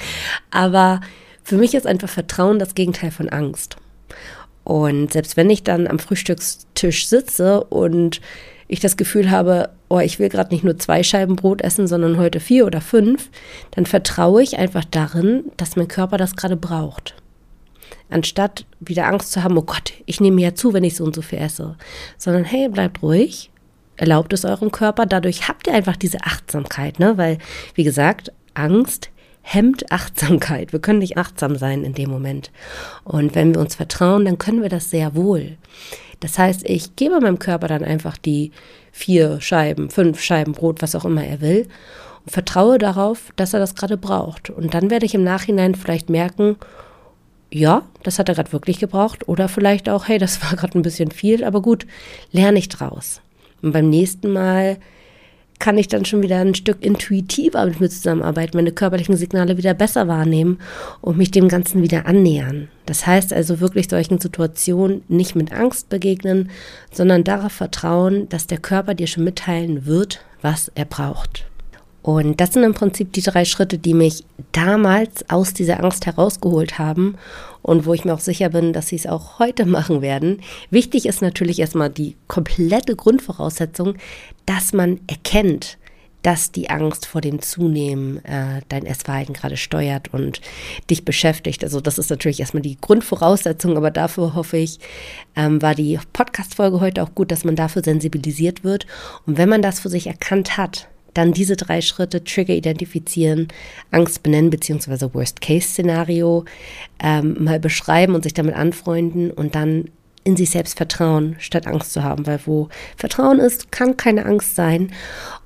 Aber 0.49 1.01
für 1.43 1.57
mich 1.57 1.75
ist 1.75 1.85
einfach 1.85 2.09
Vertrauen 2.09 2.57
das 2.57 2.73
Gegenteil 2.73 3.11
von 3.11 3.29
Angst. 3.29 3.75
Und 4.63 5.13
selbst 5.13 5.35
wenn 5.35 5.49
ich 5.49 5.63
dann 5.63 5.87
am 5.87 5.99
Frühstückstisch 5.99 7.07
sitze 7.07 7.63
und 7.65 8.21
ich 8.69 8.79
das 8.79 8.95
Gefühl 8.95 9.31
habe, 9.31 9.71
oh, 9.89 9.99
ich 9.99 10.19
will 10.19 10.29
gerade 10.29 10.53
nicht 10.53 10.63
nur 10.63 10.77
zwei 10.77 11.03
Scheiben 11.03 11.35
Brot 11.35 11.61
essen, 11.61 11.87
sondern 11.87 12.17
heute 12.17 12.39
vier 12.39 12.65
oder 12.65 12.79
fünf, 12.79 13.29
dann 13.71 13.85
vertraue 13.85 14.43
ich 14.43 14.57
einfach 14.57 14.85
darin, 14.85 15.45
dass 15.57 15.75
mein 15.75 15.87
Körper 15.87 16.17
das 16.17 16.35
gerade 16.35 16.55
braucht. 16.55 17.15
Anstatt 18.11 18.65
wieder 18.79 19.07
Angst 19.07 19.31
zu 19.31 19.43
haben, 19.43 19.57
oh 19.57 19.63
Gott, 19.63 19.93
ich 20.05 20.21
nehme 20.21 20.41
ja 20.41 20.53
zu, 20.53 20.71
wenn 20.71 20.83
ich 20.83 20.95
so 20.95 21.03
und 21.03 21.15
so 21.15 21.23
viel 21.23 21.39
esse, 21.39 21.75
sondern 22.17 22.43
hey, 22.43 22.69
bleibt 22.69 23.01
ruhig, 23.01 23.49
erlaubt 23.97 24.33
es 24.33 24.45
eurem 24.45 24.71
Körper, 24.71 25.07
dadurch 25.07 25.47
habt 25.47 25.65
ihr 25.67 25.73
einfach 25.73 25.95
diese 25.95 26.21
Achtsamkeit, 26.21 26.99
ne? 26.99 27.17
Weil, 27.17 27.39
wie 27.73 27.83
gesagt, 27.83 28.31
Angst 28.53 29.09
hemmt 29.41 29.91
Achtsamkeit. 29.91 30.73
Wir 30.73 30.79
können 30.79 30.99
nicht 30.99 31.17
achtsam 31.17 31.55
sein 31.55 31.83
in 31.83 31.93
dem 31.93 32.11
Moment. 32.11 32.51
Und 33.03 33.33
wenn 33.33 33.55
wir 33.55 33.61
uns 33.61 33.75
vertrauen, 33.75 34.25
dann 34.25 34.37
können 34.37 34.61
wir 34.61 34.69
das 34.69 34.91
sehr 34.91 35.15
wohl. 35.15 35.57
Das 36.19 36.37
heißt, 36.37 36.67
ich 36.69 36.95
gebe 36.95 37.19
meinem 37.19 37.39
Körper 37.39 37.67
dann 37.67 37.83
einfach 37.83 38.17
die 38.17 38.51
vier 38.91 39.39
Scheiben, 39.41 39.89
fünf 39.89 40.21
Scheiben 40.21 40.53
Brot, 40.53 40.81
was 40.81 40.95
auch 40.95 41.05
immer 41.05 41.23
er 41.23 41.41
will, 41.41 41.67
und 42.25 42.31
vertraue 42.31 42.77
darauf, 42.77 43.31
dass 43.35 43.53
er 43.53 43.59
das 43.59 43.75
gerade 43.75 43.97
braucht. 43.97 44.49
Und 44.49 44.73
dann 44.73 44.89
werde 44.89 45.05
ich 45.05 45.15
im 45.15 45.23
Nachhinein 45.23 45.75
vielleicht 45.75 46.09
merken, 46.09 46.57
ja, 47.51 47.83
das 48.03 48.19
hat 48.19 48.29
er 48.29 48.35
gerade 48.35 48.51
wirklich 48.53 48.79
gebraucht. 48.79 49.27
Oder 49.27 49.47
vielleicht 49.47 49.89
auch, 49.89 50.07
hey, 50.07 50.17
das 50.17 50.43
war 50.43 50.55
gerade 50.57 50.77
ein 50.77 50.83
bisschen 50.83 51.11
viel, 51.11 51.43
aber 51.43 51.61
gut, 51.61 51.85
lerne 52.31 52.59
ich 52.59 52.69
draus. 52.69 53.21
Und 53.61 53.71
beim 53.71 53.89
nächsten 53.89 54.31
Mal 54.31 54.77
kann 55.59 55.77
ich 55.77 55.89
dann 55.89 56.05
schon 56.05 56.23
wieder 56.23 56.39
ein 56.39 56.55
Stück 56.55 56.83
intuitiver 56.83 57.65
mit 57.65 57.81
mir 57.81 57.89
zusammenarbeiten, 57.89 58.57
meine 58.57 58.71
körperlichen 58.71 59.17
Signale 59.17 59.57
wieder 59.57 59.73
besser 59.73 60.07
wahrnehmen 60.07 60.59
und 61.01 61.17
mich 61.17 61.31
dem 61.31 61.49
Ganzen 61.49 61.83
wieder 61.83 62.05
annähern. 62.05 62.69
Das 62.85 63.05
heißt 63.05 63.33
also 63.33 63.59
wirklich 63.59 63.89
solchen 63.89 64.19
Situationen 64.19 65.03
nicht 65.09 65.35
mit 65.35 65.51
Angst 65.51 65.89
begegnen, 65.89 66.49
sondern 66.91 67.25
darauf 67.25 67.51
vertrauen, 67.51 68.29
dass 68.29 68.47
der 68.47 68.57
Körper 68.57 68.93
dir 68.95 69.07
schon 69.07 69.25
mitteilen 69.25 69.85
wird, 69.85 70.21
was 70.41 70.71
er 70.75 70.85
braucht. 70.85 71.45
Und 72.01 72.39
das 72.39 72.53
sind 72.53 72.63
im 72.63 72.73
Prinzip 72.73 73.11
die 73.11 73.21
drei 73.21 73.43
Schritte, 73.43 73.77
die 73.77 73.93
mich 73.93 74.23
damals 74.53 75.29
aus 75.29 75.53
dieser 75.53 75.83
Angst 75.83 76.05
herausgeholt 76.05 76.79
haben 76.79 77.17
und 77.61 77.85
wo 77.85 77.93
ich 77.93 78.05
mir 78.05 78.13
auch 78.13 78.19
sicher 78.19 78.49
bin, 78.49 78.73
dass 78.73 78.87
sie 78.87 78.95
es 78.95 79.07
auch 79.07 79.39
heute 79.39 79.65
machen 79.65 80.01
werden. 80.01 80.41
Wichtig 80.69 81.05
ist 81.05 81.21
natürlich 81.21 81.59
erstmal 81.59 81.89
die 81.89 82.15
komplette 82.27 82.95
Grundvoraussetzung, 82.95 83.95
dass 84.45 84.73
man 84.73 84.99
erkennt, 85.07 85.77
dass 86.21 86.51
die 86.51 86.69
Angst 86.69 87.05
vor 87.05 87.21
dem 87.21 87.41
Zunehmen 87.41 88.23
äh, 88.25 88.61
dein 88.67 88.85
Essverhalten 88.85 89.33
gerade 89.33 89.57
steuert 89.57 90.13
und 90.13 90.41
dich 90.89 91.05
beschäftigt. 91.05 91.63
Also 91.63 91.79
das 91.79 91.97
ist 91.97 92.09
natürlich 92.09 92.39
erstmal 92.39 92.61
die 92.61 92.77
Grundvoraussetzung, 92.79 93.77
aber 93.77 93.91
dafür 93.91 94.35
hoffe 94.35 94.57
ich, 94.57 94.79
ähm, 95.35 95.61
war 95.61 95.75
die 95.75 95.97
Podcast-Folge 96.11 96.81
heute 96.81 97.03
auch 97.03 97.15
gut, 97.15 97.31
dass 97.31 97.45
man 97.45 97.55
dafür 97.55 97.83
sensibilisiert 97.83 98.63
wird. 98.63 98.85
Und 99.25 99.37
wenn 99.37 99.49
man 99.49 99.61
das 99.61 99.79
für 99.79 99.89
sich 99.89 100.07
erkannt 100.07 100.57
hat, 100.57 100.89
dann 101.19 101.33
diese 101.33 101.57
drei 101.57 101.81
Schritte, 101.81 102.23
Trigger 102.23 102.53
identifizieren, 102.53 103.49
Angst 103.91 104.23
benennen 104.23 104.49
beziehungsweise 104.49 105.13
Worst-Case-Szenario 105.13 106.45
ähm, 107.03 107.35
mal 107.43 107.59
beschreiben 107.59 108.15
und 108.15 108.23
sich 108.23 108.33
damit 108.33 108.55
anfreunden 108.55 109.29
und 109.29 109.53
dann 109.53 109.89
in 110.23 110.37
sich 110.37 110.49
selbst 110.49 110.77
vertrauen, 110.77 111.35
statt 111.39 111.67
Angst 111.67 111.91
zu 111.91 112.03
haben, 112.03 112.25
weil 112.25 112.39
wo 112.45 112.69
Vertrauen 112.95 113.39
ist, 113.39 113.71
kann 113.71 113.97
keine 113.97 114.25
Angst 114.25 114.55
sein. 114.55 114.91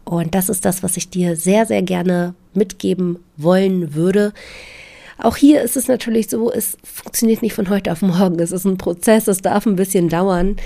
Und 0.04 0.36
das 0.36 0.48
ist 0.48 0.64
das, 0.66 0.84
was 0.84 0.96
ich 0.96 1.10
dir 1.10 1.36
sehr, 1.36 1.66
sehr 1.66 1.82
gerne 1.82 2.36
mitgeben 2.54 3.18
wollen 3.38 3.96
würde. 3.96 4.34
Auch 5.18 5.38
hier 5.38 5.62
ist 5.62 5.78
es 5.78 5.88
natürlich 5.88 6.30
so, 6.30 6.52
es 6.52 6.78
funktioniert 6.84 7.42
nicht 7.42 7.54
von 7.54 7.70
heute 7.70 7.92
auf 7.92 8.02
morgen. 8.02 8.40
Es 8.40 8.52
ist 8.52 8.66
ein 8.66 8.78
Prozess, 8.78 9.28
es 9.28 9.42
darf 9.42 9.66
ein 9.66 9.76
bisschen 9.76 10.10
dauern. 10.10 10.58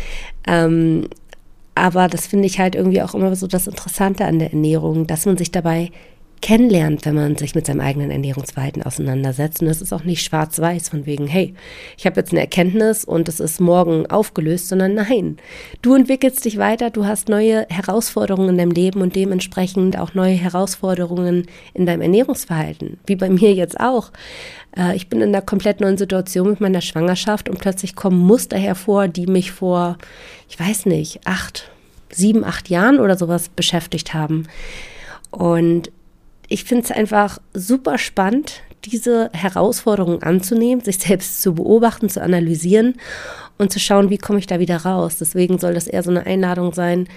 Ähm, 0.48 1.08
aber 1.78 2.08
das 2.08 2.28
finde 2.28 2.46
ich 2.46 2.60
halt 2.60 2.76
irgendwie 2.76 3.02
auch 3.02 3.16
immer 3.16 3.36
so 3.36 3.48
das 3.48 3.68
Interessante 3.68 4.26
an 4.26 4.40
der 4.40 4.52
Ernährung, 4.52 5.08
dass 5.08 5.26
man 5.26 5.38
sich 5.38 5.52
dabei 5.52 5.92
kennenlernt, 6.42 7.06
wenn 7.06 7.16
man 7.16 7.36
sich 7.36 7.56
mit 7.56 7.66
seinem 7.66 7.82
eigenen 7.82 8.12
Ernährungsverhalten 8.12 8.84
auseinandersetzt. 8.84 9.62
Und 9.62 9.68
das 9.68 9.82
ist 9.82 9.94
auch 9.94 10.04
nicht 10.04 10.24
schwarz-weiß 10.24 10.90
von 10.90 11.06
wegen, 11.06 11.28
hey, 11.28 11.54
ich 11.98 12.06
habe 12.06 12.20
jetzt 12.20 12.32
eine 12.32 12.42
Erkenntnis 12.42 13.04
und 13.04 13.28
es 13.28 13.40
ist 13.40 13.60
morgen 13.60 14.06
aufgelöst, 14.08 14.68
sondern 14.68 14.94
nein, 14.94 15.38
du 15.82 15.96
entwickelst 15.96 16.46
dich 16.46 16.58
weiter, 16.58 16.90
du 16.90 17.06
hast 17.06 17.30
neue 17.30 17.66
Herausforderungen 17.70 18.50
in 18.50 18.58
deinem 18.58 18.72
Leben 18.72 19.02
und 19.02 19.16
dementsprechend 19.16 19.98
auch 19.98 20.14
neue 20.14 20.36
Herausforderungen 20.36 21.48
in 21.74 21.86
deinem 21.86 22.02
Ernährungsverhalten, 22.02 23.00
wie 23.06 23.16
bei 23.16 23.30
mir 23.30 23.54
jetzt 23.54 23.80
auch. 23.80 24.12
Äh, 24.78 24.96
ich 24.96 25.10
bin 25.10 25.22
in 25.22 25.30
einer 25.30 25.42
komplett 25.42 25.82
neuen 25.82 25.98
Situation 25.98 26.52
mit 26.52 26.62
meiner 26.62 26.82
Schwangerschaft 26.82 27.50
und 27.50 27.60
plötzlich 27.60 27.96
kommen 27.96 28.20
Muster 28.20 28.58
hervor, 28.58 29.08
die 29.08 29.28
mich 29.28 29.52
vor, 29.52 29.98
ich 30.50 30.60
weiß 30.60 30.86
nicht, 30.86 31.22
acht, 31.26 31.70
sieben, 32.10 32.44
acht 32.44 32.70
Jahren 32.70 33.00
oder 33.00 33.18
sowas 33.18 33.50
beschäftigt 33.50 34.14
haben. 34.14 34.48
Und 35.32 35.92
ich 36.48 36.64
finde 36.64 36.86
es 36.86 36.92
einfach 36.92 37.40
super 37.54 37.98
spannend, 37.98 38.62
diese 38.86 39.30
Herausforderungen 39.34 40.24
anzunehmen, 40.24 40.84
sich 40.84 41.00
selbst 41.00 41.42
zu 41.42 41.56
beobachten, 41.56 42.10
zu 42.10 42.22
analysieren 42.22 42.96
und 43.58 43.72
zu 43.72 43.80
schauen, 43.80 44.10
wie 44.10 44.18
komme 44.18 44.40
ich 44.40 44.48
da 44.48 44.60
wieder 44.60 44.78
raus. 44.78 45.18
Deswegen 45.20 45.60
soll 45.60 45.74
das 45.74 45.88
eher 45.88 46.04
so 46.04 46.10
eine 46.10 46.26
Einladung 46.26 46.74
sein, 46.74 47.08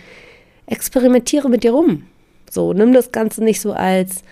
experimentiere 0.67 1.49
mit 1.49 1.65
dir 1.65 1.73
rum. 1.73 2.07
So, 2.51 2.73
nimm 2.73 2.93
das 2.93 3.13
Ganze 3.13 3.45
nicht 3.45 3.61
so 3.61 3.73
als, 3.73 4.23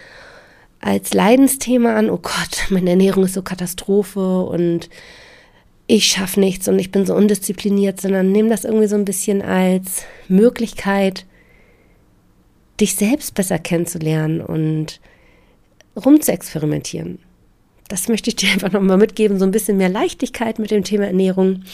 als 0.81 1.15
Leidensthema 1.15 1.95
an, 1.95 2.11
oh 2.11 2.19
Gott, 2.19 2.67
meine 2.71 2.91
Ernährung 2.91 3.25
ist 3.25 3.35
so 3.35 3.43
Katastrophe 3.43 4.43
und 4.43 4.89
ich 5.87 6.07
schaffe 6.07 6.41
nichts 6.41 6.69
und 6.69 6.79
ich 6.79 6.91
bin 6.91 7.07
so 7.07 7.15
undiszipliniert, 7.15 8.01
sondern 8.01 8.33
nimm 8.33 8.51
das 8.51 8.65
irgendwie 8.65 8.89
so 8.89 8.97
ein 8.97 9.05
bisschen 9.05 9.41
als 9.43 10.03
Möglichkeit, 10.29 11.25
dich 12.81 12.95
selbst 12.95 13.35
besser 13.35 13.59
kennenzulernen 13.59 14.41
und 14.41 15.01
rumzuexperimentieren. 15.97 17.19
Das 17.89 18.09
möchte 18.09 18.31
ich 18.31 18.37
dir 18.37 18.51
einfach 18.53 18.73
nochmal 18.73 18.99
mitgeben, 18.99 19.39
so 19.39 19.45
ein 19.45 19.51
bisschen 19.51 19.77
mehr 19.77 19.89
Leichtigkeit 19.89 20.59
mit 20.59 20.71
dem 20.71 20.85
Thema 20.85 21.07
Ernährung. 21.07 21.65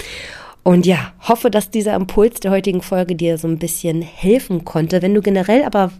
Und 0.63 0.87
ja, 0.87 1.13
hoffe, 1.21 1.51
dass 1.51 1.71
dieser 1.71 1.95
Impuls 1.95 2.41
der 2.41 2.51
heutigen 2.51 2.81
Folge 2.81 3.15
dir 3.15 3.37
so 3.37 3.47
ein 3.47 3.59
bisschen 3.59 4.01
helfen 4.01 4.65
konnte. 4.65 5.03
Wenn 5.03 5.15
du 5.15 5.21
generell 5.21 5.63
aber 5.63 5.93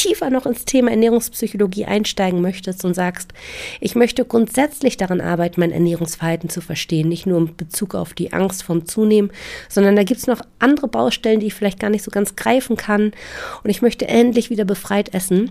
tiefer 0.00 0.30
noch 0.30 0.46
ins 0.46 0.64
Thema 0.64 0.90
Ernährungspsychologie 0.92 1.84
einsteigen 1.84 2.40
möchtest 2.40 2.86
und 2.86 2.94
sagst, 2.94 3.32
ich 3.80 3.94
möchte 3.94 4.24
grundsätzlich 4.24 4.96
daran 4.96 5.20
arbeiten, 5.20 5.60
mein 5.60 5.72
Ernährungsverhalten 5.72 6.48
zu 6.48 6.62
verstehen, 6.62 7.10
nicht 7.10 7.26
nur 7.26 7.38
in 7.38 7.54
Bezug 7.54 7.94
auf 7.94 8.14
die 8.14 8.32
Angst 8.32 8.62
vom 8.62 8.86
Zunehmen, 8.86 9.30
sondern 9.68 9.96
da 9.96 10.02
gibt 10.02 10.20
es 10.20 10.26
noch 10.26 10.40
andere 10.58 10.88
Baustellen, 10.88 11.40
die 11.40 11.48
ich 11.48 11.54
vielleicht 11.54 11.78
gar 11.78 11.90
nicht 11.90 12.02
so 12.02 12.10
ganz 12.10 12.34
greifen 12.34 12.76
kann. 12.76 13.12
Und 13.62 13.68
ich 13.68 13.82
möchte 13.82 14.08
endlich 14.08 14.48
wieder 14.48 14.64
befreit 14.64 15.12
essen, 15.12 15.50